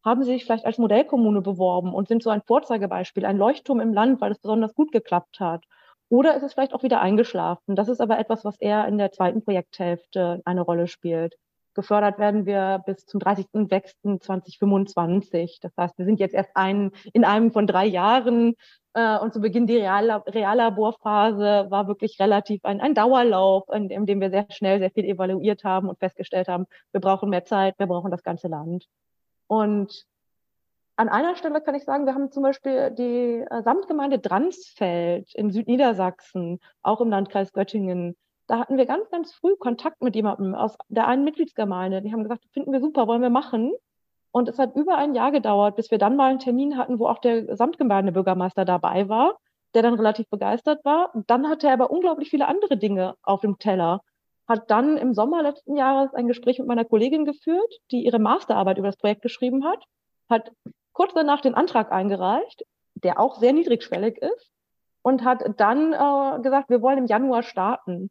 [0.04, 3.92] Haben Sie sich vielleicht als Modellkommune beworben und sind so ein Vorzeigebeispiel, ein Leuchtturm im
[3.92, 5.64] Land, weil es besonders gut geklappt hat?
[6.08, 7.76] Oder ist es vielleicht auch wieder eingeschlafen?
[7.76, 11.36] Das ist aber etwas, was eher in der zweiten Projekthälfte eine Rolle spielt.
[11.78, 15.58] Gefördert werden wir bis zum 30.06.2025.
[15.60, 18.56] Das heißt, wir sind jetzt erst ein, in einem von drei Jahren
[18.94, 24.06] äh, und zu Beginn die Real Reallaborphase war wirklich relativ ein, ein Dauerlauf, in, in
[24.06, 27.78] dem wir sehr schnell sehr viel evaluiert haben und festgestellt haben, wir brauchen mehr Zeit,
[27.78, 28.86] wir brauchen das ganze Land.
[29.46, 30.04] Und
[30.96, 35.52] an einer Stelle kann ich sagen, wir haben zum Beispiel die äh, Samtgemeinde Dransfeld in
[35.52, 38.16] Südniedersachsen, auch im Landkreis Göttingen,
[38.48, 42.00] da hatten wir ganz, ganz früh Kontakt mit jemandem aus der einen Mitgliedsgemeinde.
[42.00, 43.72] Die haben gesagt, finden wir super, wollen wir machen.
[44.30, 47.06] Und es hat über ein Jahr gedauert, bis wir dann mal einen Termin hatten, wo
[47.06, 49.36] auch der Gesamtgemeindebürgermeister dabei war,
[49.74, 51.14] der dann relativ begeistert war.
[51.14, 54.00] Und dann hatte er aber unglaublich viele andere Dinge auf dem Teller.
[54.48, 58.78] Hat dann im Sommer letzten Jahres ein Gespräch mit meiner Kollegin geführt, die ihre Masterarbeit
[58.78, 59.84] über das Projekt geschrieben hat,
[60.30, 60.50] hat
[60.92, 64.50] kurz danach den Antrag eingereicht, der auch sehr niedrigschwellig ist,
[65.02, 68.10] und hat dann äh, gesagt, wir wollen im Januar starten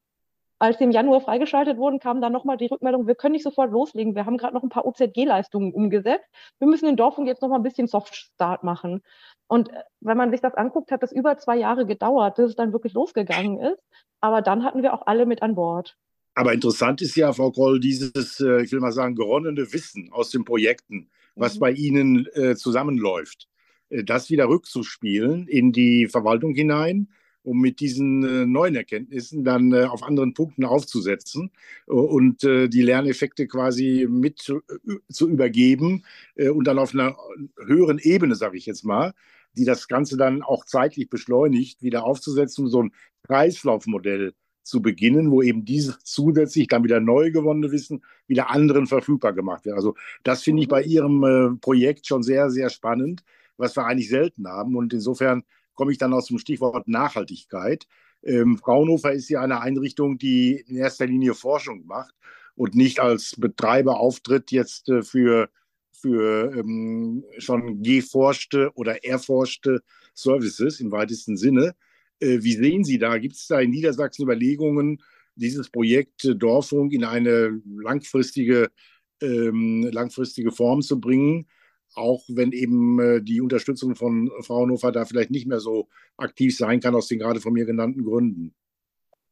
[0.59, 3.71] als sie im Januar freigeschaltet wurden, kam dann nochmal die Rückmeldung, wir können nicht sofort
[3.71, 4.15] loslegen.
[4.15, 6.25] Wir haben gerade noch ein paar OZG-Leistungen umgesetzt.
[6.59, 9.01] Wir müssen in Dorfung jetzt nochmal ein bisschen Soft-Start machen.
[9.47, 12.55] Und äh, wenn man sich das anguckt, hat das über zwei Jahre gedauert, bis es
[12.55, 13.81] dann wirklich losgegangen ist.
[14.19, 15.95] Aber dann hatten wir auch alle mit an Bord.
[16.33, 20.31] Aber interessant ist ja, Frau Kroll, dieses, äh, ich will mal sagen, geronnene Wissen aus
[20.31, 21.59] den Projekten, was mhm.
[21.59, 23.47] bei Ihnen äh, zusammenläuft,
[23.89, 27.07] das wieder rückzuspielen in die Verwaltung hinein
[27.47, 31.51] um mit diesen äh, neuen Erkenntnissen dann äh, auf anderen Punkten aufzusetzen
[31.87, 36.03] äh, und äh, die Lerneffekte quasi mit zu, äh, zu übergeben
[36.35, 37.15] äh, und dann auf einer
[37.65, 39.13] höheren Ebene, sage ich jetzt mal,
[39.55, 42.91] die das Ganze dann auch zeitlich beschleunigt, wieder aufzusetzen, so ein
[43.23, 44.33] Kreislaufmodell
[44.63, 49.63] zu beginnen, wo eben dieses zusätzlich dann wieder neu gewonnene Wissen wieder anderen verfügbar gemacht
[49.63, 49.77] wird.
[49.77, 53.23] Also das finde ich bei Ihrem Projekt schon sehr, sehr spannend,
[53.55, 54.75] was wir eigentlich selten haben.
[54.75, 55.43] Und insofern
[55.77, 57.87] komme ich dann aus dem Stichwort Nachhaltigkeit.
[58.23, 62.13] Ähm, Fraunhofer ist ja eine Einrichtung, die in erster Linie Forschung macht
[62.55, 65.49] und nicht als Betreiber auftritt jetzt äh, für,
[65.93, 69.81] für ähm, schon geforschte oder erforschte
[70.13, 71.75] Services im weitesten Sinne.
[72.19, 73.17] Äh, wie sehen Sie da?
[73.19, 75.01] Gibt es da in Niedersachsen Überlegungen,
[75.35, 78.71] dieses Projekt äh, Dorfung in eine langfristige,
[79.21, 81.47] ähm, langfristige Form zu bringen?
[81.95, 86.79] Auch wenn eben äh, die Unterstützung von Fraunhofer da vielleicht nicht mehr so aktiv sein
[86.79, 88.53] kann, aus den gerade von mir genannten Gründen.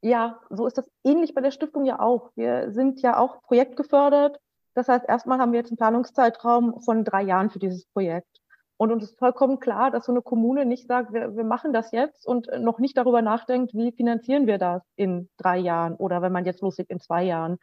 [0.01, 2.31] Ja, so ist das ähnlich bei der Stiftung ja auch.
[2.35, 4.39] Wir sind ja auch projektgefördert.
[4.75, 8.41] Das heißt, erstmal haben wir jetzt einen Planungszeitraum von drei Jahren für dieses Projekt.
[8.77, 11.91] Und uns ist vollkommen klar, dass so eine Kommune nicht sagt, wir, wir machen das
[11.91, 16.33] jetzt und noch nicht darüber nachdenkt, wie finanzieren wir das in drei Jahren oder wenn
[16.33, 17.57] man jetzt loslegt in zwei Jahren.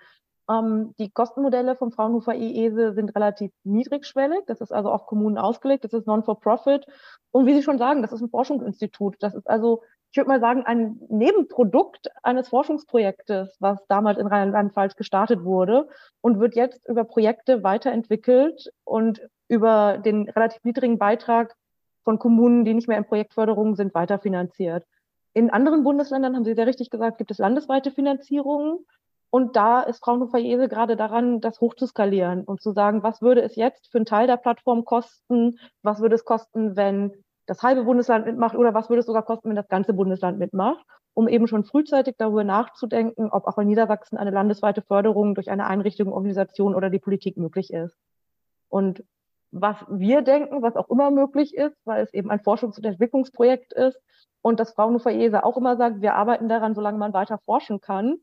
[0.53, 4.41] Ähm, die Kostenmodelle vom Fraunhofer EESE sind relativ niedrigschwellig.
[4.47, 5.85] Das ist also auf Kommunen ausgelegt.
[5.85, 6.87] Das ist Non-for-Profit.
[7.31, 9.17] Und wie Sie schon sagen, das ist ein Forschungsinstitut.
[9.21, 14.97] Das ist also, ich würde mal sagen, ein Nebenprodukt eines Forschungsprojektes, was damals in Rheinland-Pfalz
[14.97, 15.89] gestartet wurde
[16.21, 21.55] und wird jetzt über Projekte weiterentwickelt und über den relativ niedrigen Beitrag
[22.05, 24.85] von Kommunen, die nicht mehr in Projektförderung sind, weiterfinanziert.
[25.35, 28.85] In anderen Bundesländern, haben Sie sehr richtig gesagt, gibt es landesweite Finanzierungen.
[29.35, 33.57] Und da ist Fraunhofer Jese gerade daran, das hochzuskalieren und zu sagen, was würde es
[33.57, 35.59] jetzt für einen Teil der Plattform kosten?
[35.81, 37.15] Was würde es kosten, wenn
[37.47, 40.85] das halbe Bundesland mitmacht oder was würde es sogar kosten, wenn das ganze Bundesland mitmacht?
[41.15, 45.67] Um eben schon frühzeitig darüber nachzudenken, ob auch in Niedersachsen eine landesweite Förderung durch eine
[45.67, 47.97] Einrichtung, Organisation oder die Politik möglich ist.
[48.69, 49.03] Und
[49.51, 53.73] was wir denken, was auch immer möglich ist, weil es eben ein Forschungs- und Entwicklungsprojekt
[53.73, 53.99] ist
[54.43, 58.19] und das Fraunhofer ESA auch immer sagt, wir arbeiten daran, solange man weiter forschen kann,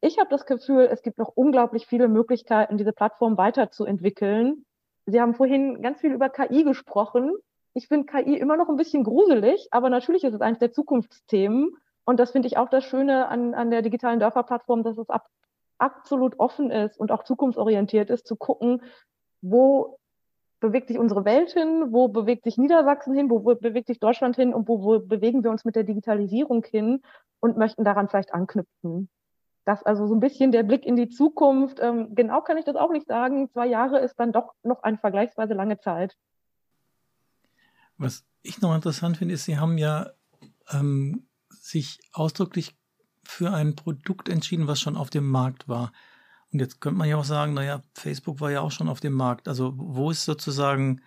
[0.00, 4.64] ich habe das Gefühl, es gibt noch unglaublich viele Möglichkeiten, diese Plattform weiterzuentwickeln.
[5.06, 7.32] Sie haben vorhin ganz viel über KI gesprochen.
[7.74, 11.76] Ich finde KI immer noch ein bisschen gruselig, aber natürlich ist es eines der Zukunftsthemen.
[12.04, 15.28] Und das finde ich auch das Schöne an, an der digitalen Dörferplattform, dass es ab,
[15.78, 18.82] absolut offen ist und auch zukunftsorientiert ist, zu gucken,
[19.42, 19.98] wo
[20.60, 24.52] bewegt sich unsere Welt hin, wo bewegt sich Niedersachsen hin, wo bewegt sich Deutschland hin
[24.54, 27.02] und wo, wo bewegen wir uns mit der Digitalisierung hin
[27.40, 29.08] und möchten daran vielleicht anknüpfen.
[29.70, 31.78] Das also so ein bisschen der Blick in die Zukunft.
[31.80, 33.48] Ähm, genau kann ich das auch nicht sagen.
[33.52, 36.16] Zwei Jahre ist dann doch noch eine vergleichsweise lange Zeit.
[37.96, 40.10] Was ich noch interessant finde, ist, Sie haben ja
[40.72, 42.76] ähm, sich ausdrücklich
[43.22, 45.92] für ein Produkt entschieden, was schon auf dem Markt war.
[46.52, 49.12] Und jetzt könnte man ja auch sagen, naja, Facebook war ja auch schon auf dem
[49.12, 49.46] Markt.
[49.46, 51.00] Also wo ist sozusagen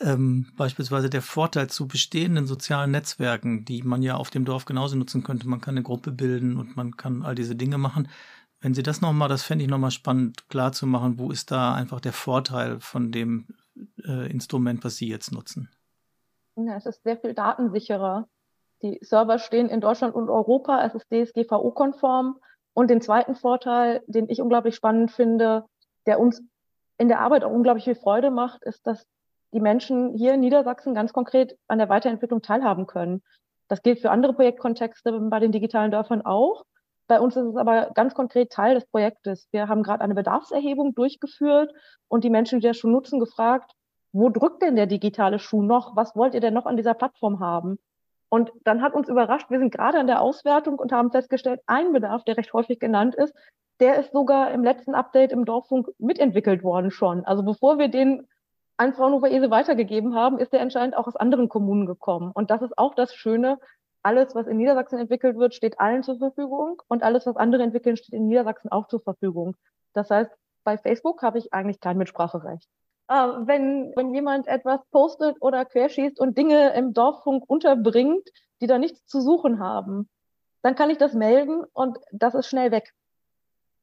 [0.00, 4.96] ähm, beispielsweise der Vorteil zu bestehenden sozialen Netzwerken, die man ja auf dem Dorf genauso
[4.96, 5.48] nutzen könnte.
[5.48, 8.08] Man kann eine Gruppe bilden und man kann all diese Dinge machen.
[8.60, 11.74] Wenn Sie das nochmal, das fände ich nochmal spannend klar zu machen, wo ist da
[11.74, 13.46] einfach der Vorteil von dem
[14.04, 15.68] äh, Instrument, was Sie jetzt nutzen?
[16.56, 18.26] Ja, es ist sehr viel datensicherer.
[18.82, 22.38] Die Server stehen in Deutschland und Europa, es ist DSGVO-konform.
[22.72, 25.64] Und den zweiten Vorteil, den ich unglaublich spannend finde,
[26.06, 26.42] der uns
[26.98, 29.06] in der Arbeit auch unglaublich viel Freude macht, ist, dass
[29.54, 33.22] die Menschen hier in Niedersachsen ganz konkret an der Weiterentwicklung teilhaben können.
[33.68, 36.64] Das gilt für andere Projektkontexte bei den digitalen Dörfern auch.
[37.06, 39.48] Bei uns ist es aber ganz konkret Teil des Projektes.
[39.52, 41.72] Wir haben gerade eine Bedarfserhebung durchgeführt
[42.08, 43.72] und die Menschen, die das schon nutzen, gefragt,
[44.12, 45.96] wo drückt denn der digitale Schuh noch?
[45.96, 47.78] Was wollt ihr denn noch an dieser Plattform haben?
[48.28, 51.92] Und dann hat uns überrascht, wir sind gerade an der Auswertung und haben festgestellt, ein
[51.92, 53.34] Bedarf, der recht häufig genannt ist,
[53.80, 57.24] der ist sogar im letzten Update im Dorffunk mitentwickelt worden schon.
[57.24, 58.26] Also bevor wir den
[58.76, 62.32] an Fraunhofer Ese weitergegeben haben, ist der anscheinend auch aus anderen Kommunen gekommen.
[62.32, 63.58] Und das ist auch das Schöne.
[64.02, 67.96] Alles, was in Niedersachsen entwickelt wird, steht allen zur Verfügung und alles, was andere entwickeln,
[67.96, 69.56] steht in Niedersachsen auch zur Verfügung.
[69.92, 70.30] Das heißt,
[70.64, 72.68] bei Facebook habe ich eigentlich kein Mitspracherecht.
[73.08, 78.28] Äh, wenn, wenn jemand etwas postet oder querschießt und Dinge im Dorffunk unterbringt,
[78.60, 80.08] die da nichts zu suchen haben,
[80.62, 82.94] dann kann ich das melden und das ist schnell weg,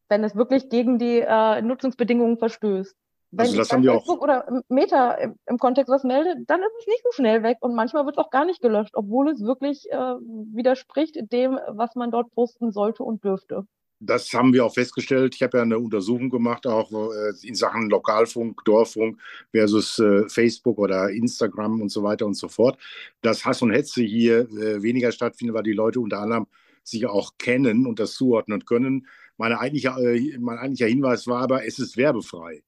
[0.09, 2.95] wenn es wirklich gegen die äh, Nutzungsbedingungen verstößt.
[3.31, 4.23] Wenn also das ich haben Facebook auch.
[4.23, 7.75] oder Meta im, im, Kontext was melde, dann ist es nicht so schnell weg und
[7.75, 12.11] manchmal wird es auch gar nicht gelöscht, obwohl es wirklich äh, widerspricht dem, was man
[12.11, 13.65] dort posten sollte und dürfte.
[14.03, 15.35] Das haben wir auch festgestellt.
[15.35, 19.19] Ich habe ja eine Untersuchung gemacht, auch äh, in Sachen Lokalfunk, Dorffunk
[19.51, 22.79] versus äh, Facebook oder Instagram und so weiter und so fort.
[23.21, 26.47] Dass Hass und Hetze hier äh, weniger stattfindet, weil die Leute unter anderem
[26.83, 29.07] sich auch kennen und das zuordnen können.
[29.37, 29.91] Meine eigentliche,
[30.39, 32.63] mein eigentlicher Hinweis war aber, es ist werbefrei.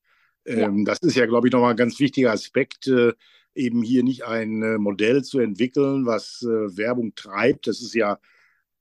[0.45, 3.13] Ähm, Das ist ja, glaube ich, nochmal ein ganz wichtiger Aspekt, äh,
[3.55, 7.67] eben hier nicht ein äh, Modell zu entwickeln, was äh, Werbung treibt.
[7.67, 8.19] Das ist ja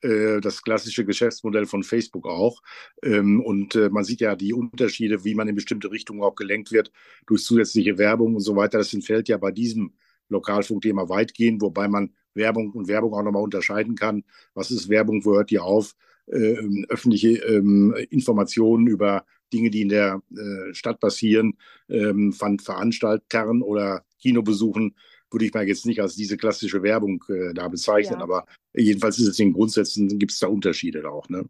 [0.03, 2.63] äh, das klassische Geschäftsmodell von Facebook auch.
[3.03, 6.73] Ähm, und äh, man sieht ja die Unterschiede, wie man in bestimmte Richtungen auch gelenkt
[6.73, 6.91] wird
[7.27, 8.79] durch zusätzliche Werbung und so weiter.
[8.79, 9.93] Das entfällt ja bei diesem
[10.29, 14.25] Lokalfunkthema weitgehend, wobei man Werbung und Werbung auch nochmal unterscheiden kann.
[14.55, 15.95] Was ist Werbung, wo hört die auf?
[16.27, 16.57] Äh,
[16.89, 24.05] öffentliche ähm, Informationen über Dinge, die in der äh, Stadt passieren, ähm, von Veranstaltern oder
[24.21, 24.95] Kinobesuchen,
[25.31, 28.25] würde ich mal jetzt nicht als diese klassische Werbung äh, da bezeichnen, ja.
[28.25, 31.29] aber jedenfalls ist es in Grundsätzen, gibt es da Unterschiede auch.
[31.29, 31.47] Ne?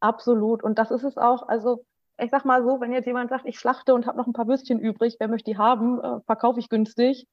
[0.00, 0.62] Absolut.
[0.62, 1.48] Und das ist es auch.
[1.48, 1.84] Also
[2.18, 4.48] ich sag mal so, wenn jetzt jemand sagt, ich schlachte und habe noch ein paar
[4.48, 7.26] Würstchen übrig, wer möchte die haben, äh, verkaufe ich günstig,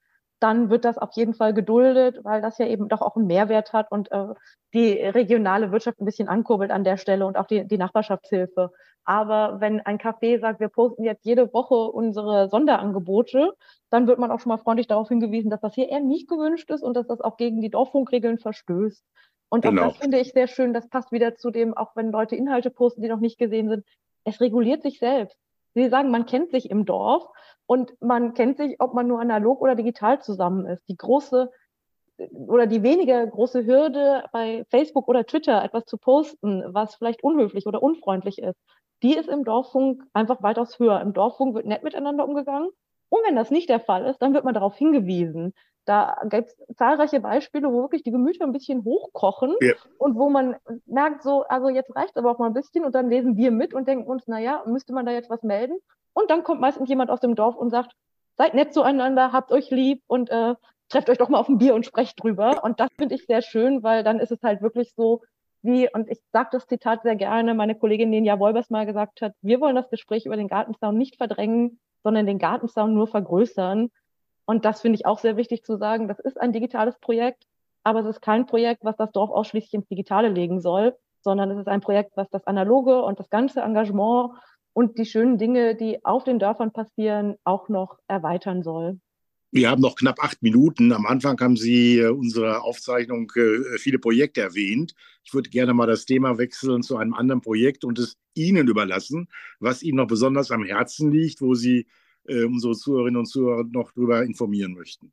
[0.44, 3.72] dann wird das auf jeden Fall geduldet, weil das ja eben doch auch einen Mehrwert
[3.72, 4.34] hat und äh,
[4.74, 8.72] die regionale Wirtschaft ein bisschen ankurbelt an der Stelle und auch die, die Nachbarschaftshilfe.
[9.06, 13.54] Aber wenn ein Café sagt, wir posten jetzt jede Woche unsere Sonderangebote,
[13.90, 16.70] dann wird man auch schon mal freundlich darauf hingewiesen, dass das hier eher nicht gewünscht
[16.72, 19.02] ist und dass das auch gegen die Dorffunkregeln verstößt.
[19.48, 19.84] Und genau.
[19.84, 20.74] auch das finde ich sehr schön.
[20.74, 23.86] Das passt wieder zu dem, auch wenn Leute Inhalte posten, die noch nicht gesehen sind.
[24.26, 25.38] Es reguliert sich selbst.
[25.76, 27.26] Sie sagen, man kennt sich im Dorf
[27.66, 30.88] und man kennt sich, ob man nur analog oder digital zusammen ist.
[30.88, 31.50] Die große
[32.32, 37.66] oder die weniger große Hürde bei Facebook oder Twitter etwas zu posten, was vielleicht unhöflich
[37.66, 38.60] oder unfreundlich ist,
[39.02, 41.02] die ist im Dorffunk einfach weitaus höher.
[41.02, 42.70] Im Dorffunk wird nett miteinander umgegangen.
[43.10, 45.54] Und wenn das nicht der Fall ist, dann wird man darauf hingewiesen.
[45.86, 49.74] Da gibt es zahlreiche Beispiele, wo wirklich die Gemüter ein bisschen hochkochen ja.
[49.98, 53.10] und wo man merkt, so, also jetzt reicht aber auch mal ein bisschen und dann
[53.10, 55.78] lesen wir mit und denken uns, naja, müsste man da jetzt was melden?
[56.14, 57.94] Und dann kommt meistens jemand aus dem Dorf und sagt,
[58.38, 60.56] seid nett zueinander, habt euch lieb und äh,
[60.90, 62.64] trefft euch doch mal auf ein Bier und sprecht drüber.
[62.64, 65.22] Und das finde ich sehr schön, weil dann ist es halt wirklich so,
[65.64, 69.34] wie, und ich sage das Zitat sehr gerne, meine Kollegin Ninja Wolbers mal gesagt hat,
[69.42, 73.90] wir wollen das Gespräch über den Gartenzaun nicht verdrängen, sondern den Gartenzaun nur vergrößern.
[74.46, 76.08] Und das finde ich auch sehr wichtig zu sagen.
[76.08, 77.44] Das ist ein digitales Projekt,
[77.84, 81.60] aber es ist kein Projekt, was das Dorf ausschließlich ins Digitale legen soll, sondern es
[81.60, 84.32] ist ein Projekt, was das Analoge und das ganze Engagement
[84.74, 89.00] und die schönen Dinge, die auf den Dörfern passieren, auch noch erweitern soll.
[89.52, 90.92] Wir haben noch knapp acht Minuten.
[90.92, 94.96] Am Anfang haben Sie äh, unsere Aufzeichnung äh, viele Projekte erwähnt.
[95.24, 99.28] Ich würde gerne mal das Thema wechseln zu einem anderen Projekt und es Ihnen überlassen,
[99.60, 101.86] was Ihnen noch besonders am Herzen liegt, wo Sie
[102.26, 105.12] äh, unsere Zuhörerinnen und Zuhörer noch darüber informieren möchten.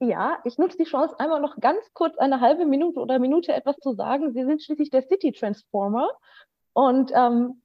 [0.00, 3.76] Ja, ich nutze die Chance, einmal noch ganz kurz eine halbe Minute oder Minute etwas
[3.76, 4.32] zu sagen.
[4.32, 6.10] Sie sind schließlich der City Transformer.
[6.72, 7.62] Und ähm,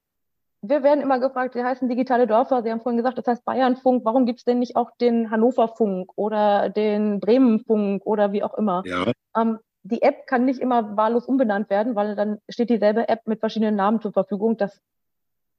[0.61, 2.61] wir werden immer gefragt, wie heißen digitale Dörfer?
[2.63, 4.05] Sie haben vorhin gesagt, das heißt Bayernfunk.
[4.05, 8.84] Warum gibt es denn nicht auch den Hannoverfunk oder den Bremenfunk oder wie auch immer?
[8.86, 9.11] Ja.
[9.36, 13.39] Ähm, die App kann nicht immer wahllos umbenannt werden, weil dann steht dieselbe App mit
[13.39, 14.57] verschiedenen Namen zur Verfügung.
[14.57, 14.82] Das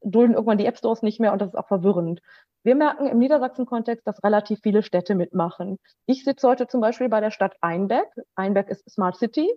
[0.03, 2.21] dulden irgendwann die App Stores nicht mehr und das ist auch verwirrend.
[2.63, 5.79] Wir merken im Niedersachsen-Kontext, dass relativ viele Städte mitmachen.
[6.07, 8.09] Ich sitze heute zum Beispiel bei der Stadt Einbeck.
[8.35, 9.49] Einbeck ist Smart City.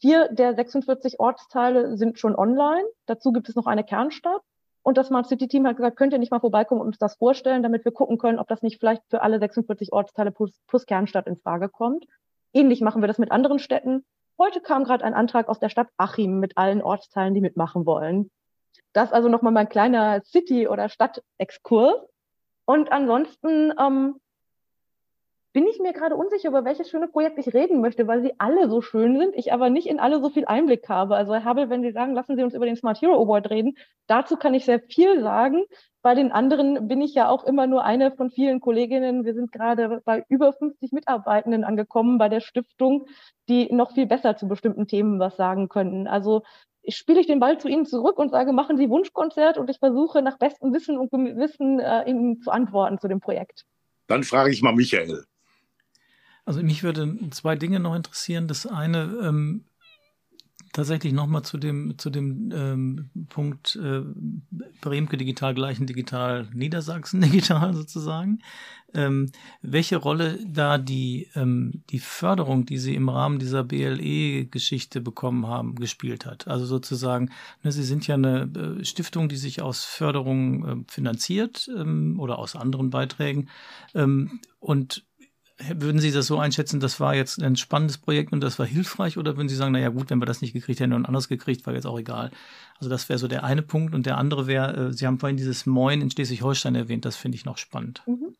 [0.00, 2.84] Vier der 46 Ortsteile sind schon online.
[3.06, 4.40] Dazu gibt es noch eine Kernstadt.
[4.82, 7.16] Und das Smart City Team hat gesagt, könnt ihr nicht mal vorbeikommen und uns das
[7.16, 10.86] vorstellen, damit wir gucken können, ob das nicht vielleicht für alle 46 Ortsteile plus, plus
[10.86, 12.06] Kernstadt in Frage kommt.
[12.54, 14.06] Ähnlich machen wir das mit anderen Städten.
[14.38, 18.30] Heute kam gerade ein Antrag aus der Stadt Achim mit allen Ortsteilen, die mitmachen wollen.
[18.92, 21.94] Das also nochmal mein kleiner City- oder Stadtexkurs.
[22.64, 24.20] Und ansonsten ähm,
[25.52, 28.68] bin ich mir gerade unsicher, über welches schöne Projekt ich reden möchte, weil sie alle
[28.68, 31.16] so schön sind, ich aber nicht in alle so viel Einblick habe.
[31.16, 33.76] Also Herr Habel, wenn Sie sagen, lassen Sie uns über den Smart Hero Award reden,
[34.06, 35.64] dazu kann ich sehr viel sagen.
[36.02, 39.24] Bei den anderen bin ich ja auch immer nur eine von vielen Kolleginnen.
[39.24, 43.06] Wir sind gerade bei über 50 Mitarbeitenden angekommen bei der Stiftung,
[43.48, 46.06] die noch viel besser zu bestimmten Themen was sagen könnten.
[46.06, 46.42] Also
[46.90, 50.22] spiele ich den Ball zu Ihnen zurück und sage, machen Sie Wunschkonzert und ich versuche
[50.22, 53.64] nach bestem Wissen und Gewissen äh, Ihnen zu antworten zu dem Projekt.
[54.06, 55.24] Dann frage ich mal Michael.
[56.44, 58.48] Also mich würde zwei Dinge noch interessieren.
[58.48, 59.64] Das eine ähm,
[60.72, 64.02] tatsächlich nochmal zu dem, zu dem ähm, Punkt äh,
[64.80, 68.40] Bremke digital gleichen digital, Niedersachsen digital sozusagen.
[68.94, 75.46] Ähm, welche Rolle da die, ähm, die Förderung, die Sie im Rahmen dieser BLE-Geschichte bekommen
[75.46, 76.48] haben, gespielt hat?
[76.48, 77.30] Also sozusagen,
[77.62, 82.38] ne, Sie sind ja eine äh, Stiftung, die sich aus Förderung äh, finanziert ähm, oder
[82.38, 83.50] aus anderen Beiträgen.
[83.94, 85.04] Ähm, und
[85.74, 89.18] würden Sie das so einschätzen, das war jetzt ein spannendes Projekt und das war hilfreich
[89.18, 91.66] oder würden Sie sagen, naja gut, wenn wir das nicht gekriegt hätten und anders gekriegt,
[91.66, 92.30] war jetzt auch egal.
[92.78, 95.36] Also das wäre so der eine Punkt und der andere wäre, äh, Sie haben vorhin
[95.36, 98.02] dieses Moin in Schleswig-Holstein erwähnt, das finde ich noch spannend.
[98.06, 98.36] Mhm.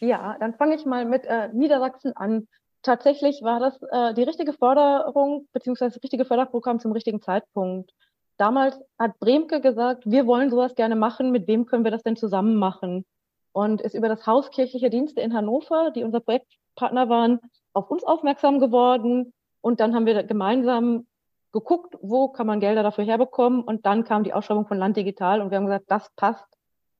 [0.00, 2.48] Ja, dann fange ich mal mit äh, Niedersachsen an.
[2.82, 7.92] Tatsächlich war das äh, die richtige Förderung beziehungsweise das richtige Förderprogramm zum richtigen Zeitpunkt.
[8.36, 12.16] Damals hat Bremke gesagt, wir wollen sowas gerne machen, mit wem können wir das denn
[12.16, 13.04] zusammen machen?
[13.52, 17.40] Und ist über das Haus Kirchliche Dienste in Hannover, die unser Projektpartner waren,
[17.72, 19.32] auf uns aufmerksam geworden.
[19.60, 21.06] Und dann haben wir gemeinsam
[21.52, 23.62] geguckt, wo kann man Gelder dafür herbekommen.
[23.62, 26.46] Und dann kam die Ausschreibung von Land Digital und wir haben gesagt, das passt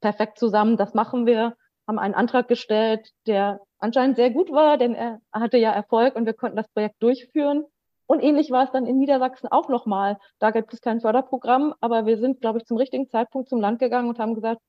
[0.00, 4.94] perfekt zusammen, das machen wir, haben einen Antrag gestellt, der anscheinend sehr gut war, denn
[4.94, 7.64] er hatte ja Erfolg und wir konnten das Projekt durchführen.
[8.06, 10.18] Und ähnlich war es dann in Niedersachsen auch nochmal.
[10.38, 13.78] Da gibt es kein Förderprogramm, aber wir sind, glaube ich, zum richtigen Zeitpunkt zum Land
[13.78, 14.60] gegangen und haben gesagt,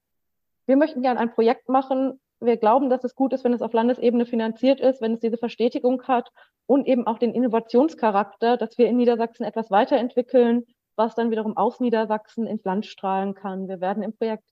[0.66, 2.20] wir möchten gerne ein Projekt machen.
[2.40, 5.38] Wir glauben, dass es gut ist, wenn es auf Landesebene finanziert ist, wenn es diese
[5.38, 6.30] Verstetigung hat
[6.66, 11.80] und eben auch den Innovationscharakter, dass wir in Niedersachsen etwas weiterentwickeln, was dann wiederum aus
[11.80, 13.68] Niedersachsen ins Land strahlen kann.
[13.68, 14.44] Wir werden im Projekt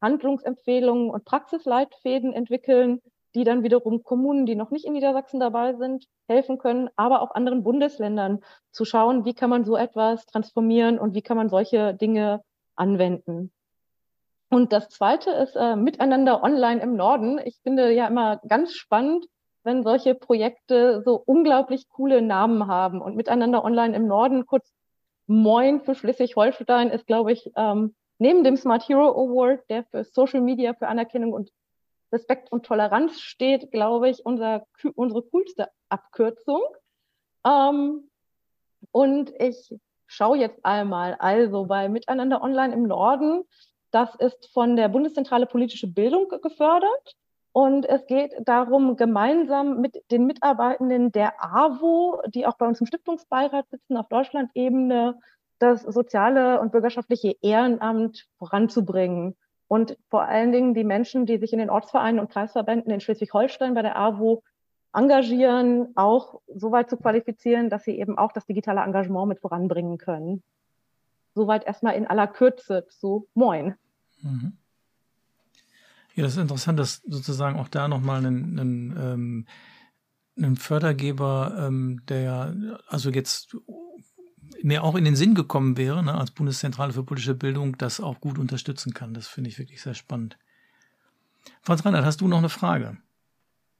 [0.00, 3.00] Handlungsempfehlungen und Praxisleitfäden entwickeln,
[3.34, 7.34] die dann wiederum Kommunen, die noch nicht in Niedersachsen dabei sind, helfen können, aber auch
[7.34, 8.40] anderen Bundesländern
[8.72, 12.42] zu schauen, wie kann man so etwas transformieren und wie kann man solche Dinge
[12.74, 13.52] anwenden.
[14.50, 17.40] Und das zweite ist äh, Miteinander online im Norden.
[17.44, 19.26] Ich finde ja immer ganz spannend,
[19.62, 23.00] wenn solche Projekte so unglaublich coole Namen haben.
[23.00, 24.72] Und Miteinander online im Norden, kurz
[25.28, 30.40] Moin für Schleswig-Holstein, ist, glaube ich, ähm, neben dem Smart Hero Award, der für Social
[30.40, 31.50] Media, für Anerkennung und
[32.12, 36.60] Respekt und Toleranz steht, glaube ich, unser, unsere coolste Abkürzung.
[37.46, 38.10] Ähm,
[38.90, 39.72] und ich
[40.08, 43.44] schaue jetzt einmal, also bei Miteinander online im Norden
[43.90, 47.16] das ist von der Bundeszentrale Politische Bildung gefördert.
[47.52, 52.86] Und es geht darum, gemeinsam mit den Mitarbeitenden der AWO, die auch bei uns im
[52.86, 55.18] Stiftungsbeirat sitzen, auf Deutschlandebene,
[55.58, 59.36] das soziale und bürgerschaftliche Ehrenamt voranzubringen.
[59.66, 63.74] Und vor allen Dingen die Menschen, die sich in den Ortsvereinen und Kreisverbänden in Schleswig-Holstein
[63.74, 64.42] bei der AWO
[64.92, 69.98] engagieren, auch so weit zu qualifizieren, dass sie eben auch das digitale Engagement mit voranbringen
[69.98, 70.42] können.
[71.34, 73.76] Soweit erstmal in aller Kürze zu Moin.
[74.22, 74.52] Mhm.
[76.14, 79.46] Ja, das ist interessant, dass sozusagen auch da nochmal einen, einen, ähm,
[80.36, 83.56] einen Fördergeber, ähm, der also jetzt
[84.62, 88.20] mir auch in den Sinn gekommen wäre, ne, als Bundeszentrale für politische Bildung, das auch
[88.20, 89.14] gut unterstützen kann.
[89.14, 90.38] Das finde ich wirklich sehr spannend.
[91.62, 92.98] Franz Reinhardt, hast du noch eine Frage?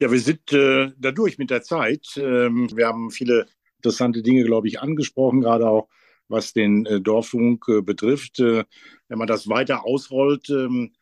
[0.01, 2.17] Ja, wir sind äh, dadurch mit der Zeit.
[2.17, 3.47] Ähm, wir haben viele
[3.77, 5.89] interessante Dinge, glaube ich, angesprochen, gerade auch
[6.31, 8.41] was den äh, Dorffunk äh, betrifft.
[8.41, 8.65] Äh,
[9.09, 10.93] wenn man das weiter ausrollt, ähm,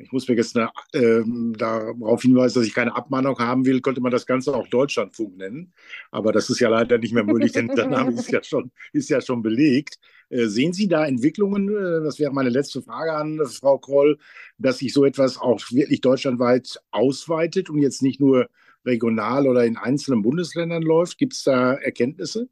[0.00, 4.00] ich muss mir jetzt eine, ähm, darauf hinweisen, dass ich keine Abmahnung haben will, könnte
[4.00, 5.72] man das Ganze auch Deutschlandfunk nennen.
[6.12, 9.10] Aber das ist ja leider nicht mehr möglich, denn der Name ist ja schon, ist
[9.10, 9.98] ja schon belegt.
[10.30, 11.68] Äh, sehen Sie da Entwicklungen,
[12.04, 14.18] das wäre meine letzte Frage an Frau Kroll,
[14.56, 18.48] dass sich so etwas auch wirklich deutschlandweit ausweitet und jetzt nicht nur
[18.84, 21.18] regional oder in einzelnen Bundesländern läuft?
[21.18, 22.48] Gibt es da Erkenntnisse?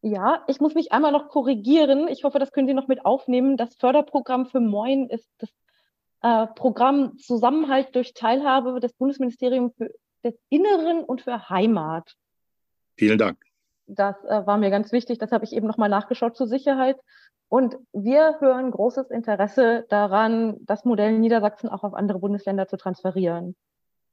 [0.00, 2.08] Ja, ich muss mich einmal noch korrigieren.
[2.08, 3.56] Ich hoffe, das können Sie noch mit aufnehmen.
[3.56, 5.50] Das Förderprogramm für Moin ist das
[6.22, 9.90] äh, Programm Zusammenhalt durch Teilhabe des Bundesministeriums für
[10.24, 12.16] des Inneren und für Heimat.
[12.96, 13.38] Vielen Dank.
[13.86, 15.18] Das äh, war mir ganz wichtig.
[15.18, 16.98] Das habe ich eben nochmal nachgeschaut zur Sicherheit.
[17.48, 23.56] Und wir hören großes Interesse daran, das Modell Niedersachsen auch auf andere Bundesländer zu transferieren.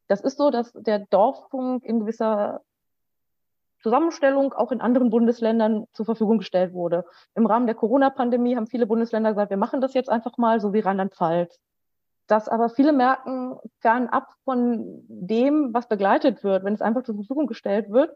[0.08, 2.62] Das ist so, dass der Dorffunk in gewisser
[3.86, 7.06] Zusammenstellung auch in anderen Bundesländern zur Verfügung gestellt wurde.
[7.36, 10.74] Im Rahmen der Corona-Pandemie haben viele Bundesländer gesagt, wir machen das jetzt einfach mal, so
[10.74, 11.60] wie Rheinland-Pfalz.
[12.26, 17.46] Dass aber viele merken, fernab von dem, was begleitet wird, wenn es einfach zur Verfügung
[17.46, 18.10] gestellt wird,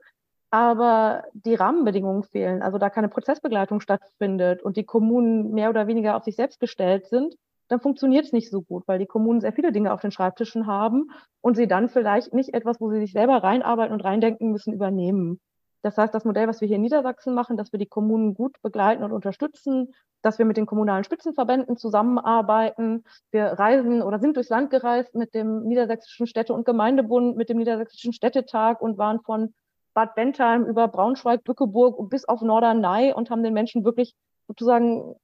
[0.50, 6.18] aber die Rahmenbedingungen fehlen, also da keine Prozessbegleitung stattfindet und die Kommunen mehr oder weniger
[6.18, 7.36] auf sich selbst gestellt sind,
[7.68, 10.66] dann funktioniert es nicht so gut, weil die Kommunen sehr viele Dinge auf den Schreibtischen
[10.66, 11.12] haben
[11.42, 15.40] und sie dann vielleicht nicht etwas, wo sie sich selber reinarbeiten und reindenken müssen, übernehmen.
[15.82, 18.62] Das heißt, das Modell, was wir hier in Niedersachsen machen, dass wir die Kommunen gut
[18.62, 23.06] begleiten und unterstützen, dass wir mit den kommunalen Spitzenverbänden zusammenarbeiten.
[23.32, 27.58] Wir reisen oder sind durchs Land gereist mit dem Niedersächsischen Städte- und Gemeindebund, mit dem
[27.58, 29.54] Niedersächsischen Städtetag und waren von
[29.94, 34.16] Bad Bentheim über Braunschweig, Bückeburg bis auf Norderney und haben den Menschen wirklich
[34.48, 35.16] sozusagen,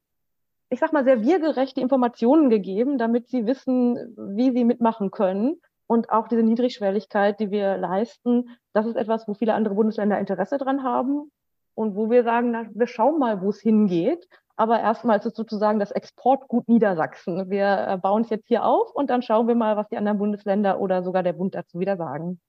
[0.70, 5.60] ich sag mal, sehr wirgerechte Informationen gegeben, damit sie wissen, wie sie mitmachen können.
[5.88, 10.58] Und auch diese Niedrigschwelligkeit, die wir leisten, das ist etwas, wo viele andere Bundesländer Interesse
[10.58, 11.32] dran haben
[11.76, 14.28] und wo wir sagen, na, wir schauen mal, wo es hingeht.
[14.56, 17.50] Aber erstmal ist es sozusagen das Exportgut Niedersachsen.
[17.50, 20.18] Wir äh, bauen es jetzt hier auf und dann schauen wir mal, was die anderen
[20.18, 22.40] Bundesländer oder sogar der Bund dazu wieder sagen.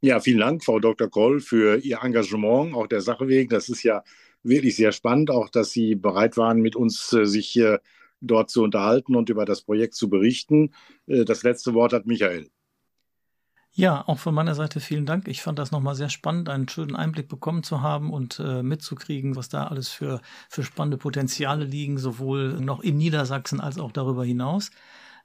[0.00, 1.10] Ja, vielen Dank, Frau Dr.
[1.10, 3.50] Koll, für Ihr Engagement, auch der Sache wegen.
[3.50, 4.02] Das ist ja
[4.42, 7.60] wirklich sehr spannend, auch dass Sie bereit waren, mit uns äh, sich
[8.22, 10.72] dort zu unterhalten und über das Projekt zu berichten.
[11.06, 12.48] Äh, das letzte Wort hat Michael.
[13.72, 15.28] Ja, auch von meiner Seite vielen Dank.
[15.28, 19.36] Ich fand das nochmal sehr spannend, einen schönen Einblick bekommen zu haben und äh, mitzukriegen,
[19.36, 24.24] was da alles für, für spannende Potenziale liegen, sowohl noch in Niedersachsen als auch darüber
[24.24, 24.70] hinaus.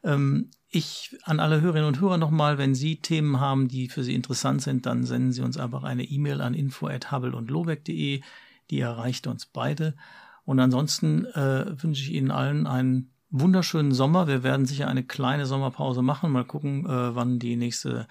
[0.04, 4.14] Ähm, ich an alle Hörerinnen und Hörer nochmal, wenn Sie Themen haben, die für Sie
[4.14, 8.22] interessant sind, dann senden Sie uns einfach eine E-Mail an info@hubble und lobeck.de.
[8.70, 9.96] Die erreicht uns beide.
[10.44, 14.28] Und ansonsten äh, wünsche ich Ihnen allen einen wunderschönen Sommer.
[14.28, 16.32] Wir werden sicher eine kleine Sommerpause machen.
[16.32, 18.08] Mal gucken, äh, wann die nächste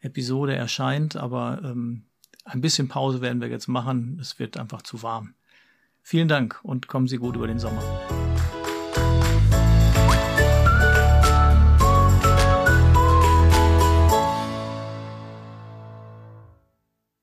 [0.00, 1.16] Episode erscheint.
[1.16, 2.04] Aber ähm,
[2.44, 4.18] ein bisschen Pause werden wir jetzt machen.
[4.20, 5.34] Es wird einfach zu warm.
[6.02, 7.82] Vielen Dank und kommen Sie gut über den Sommer.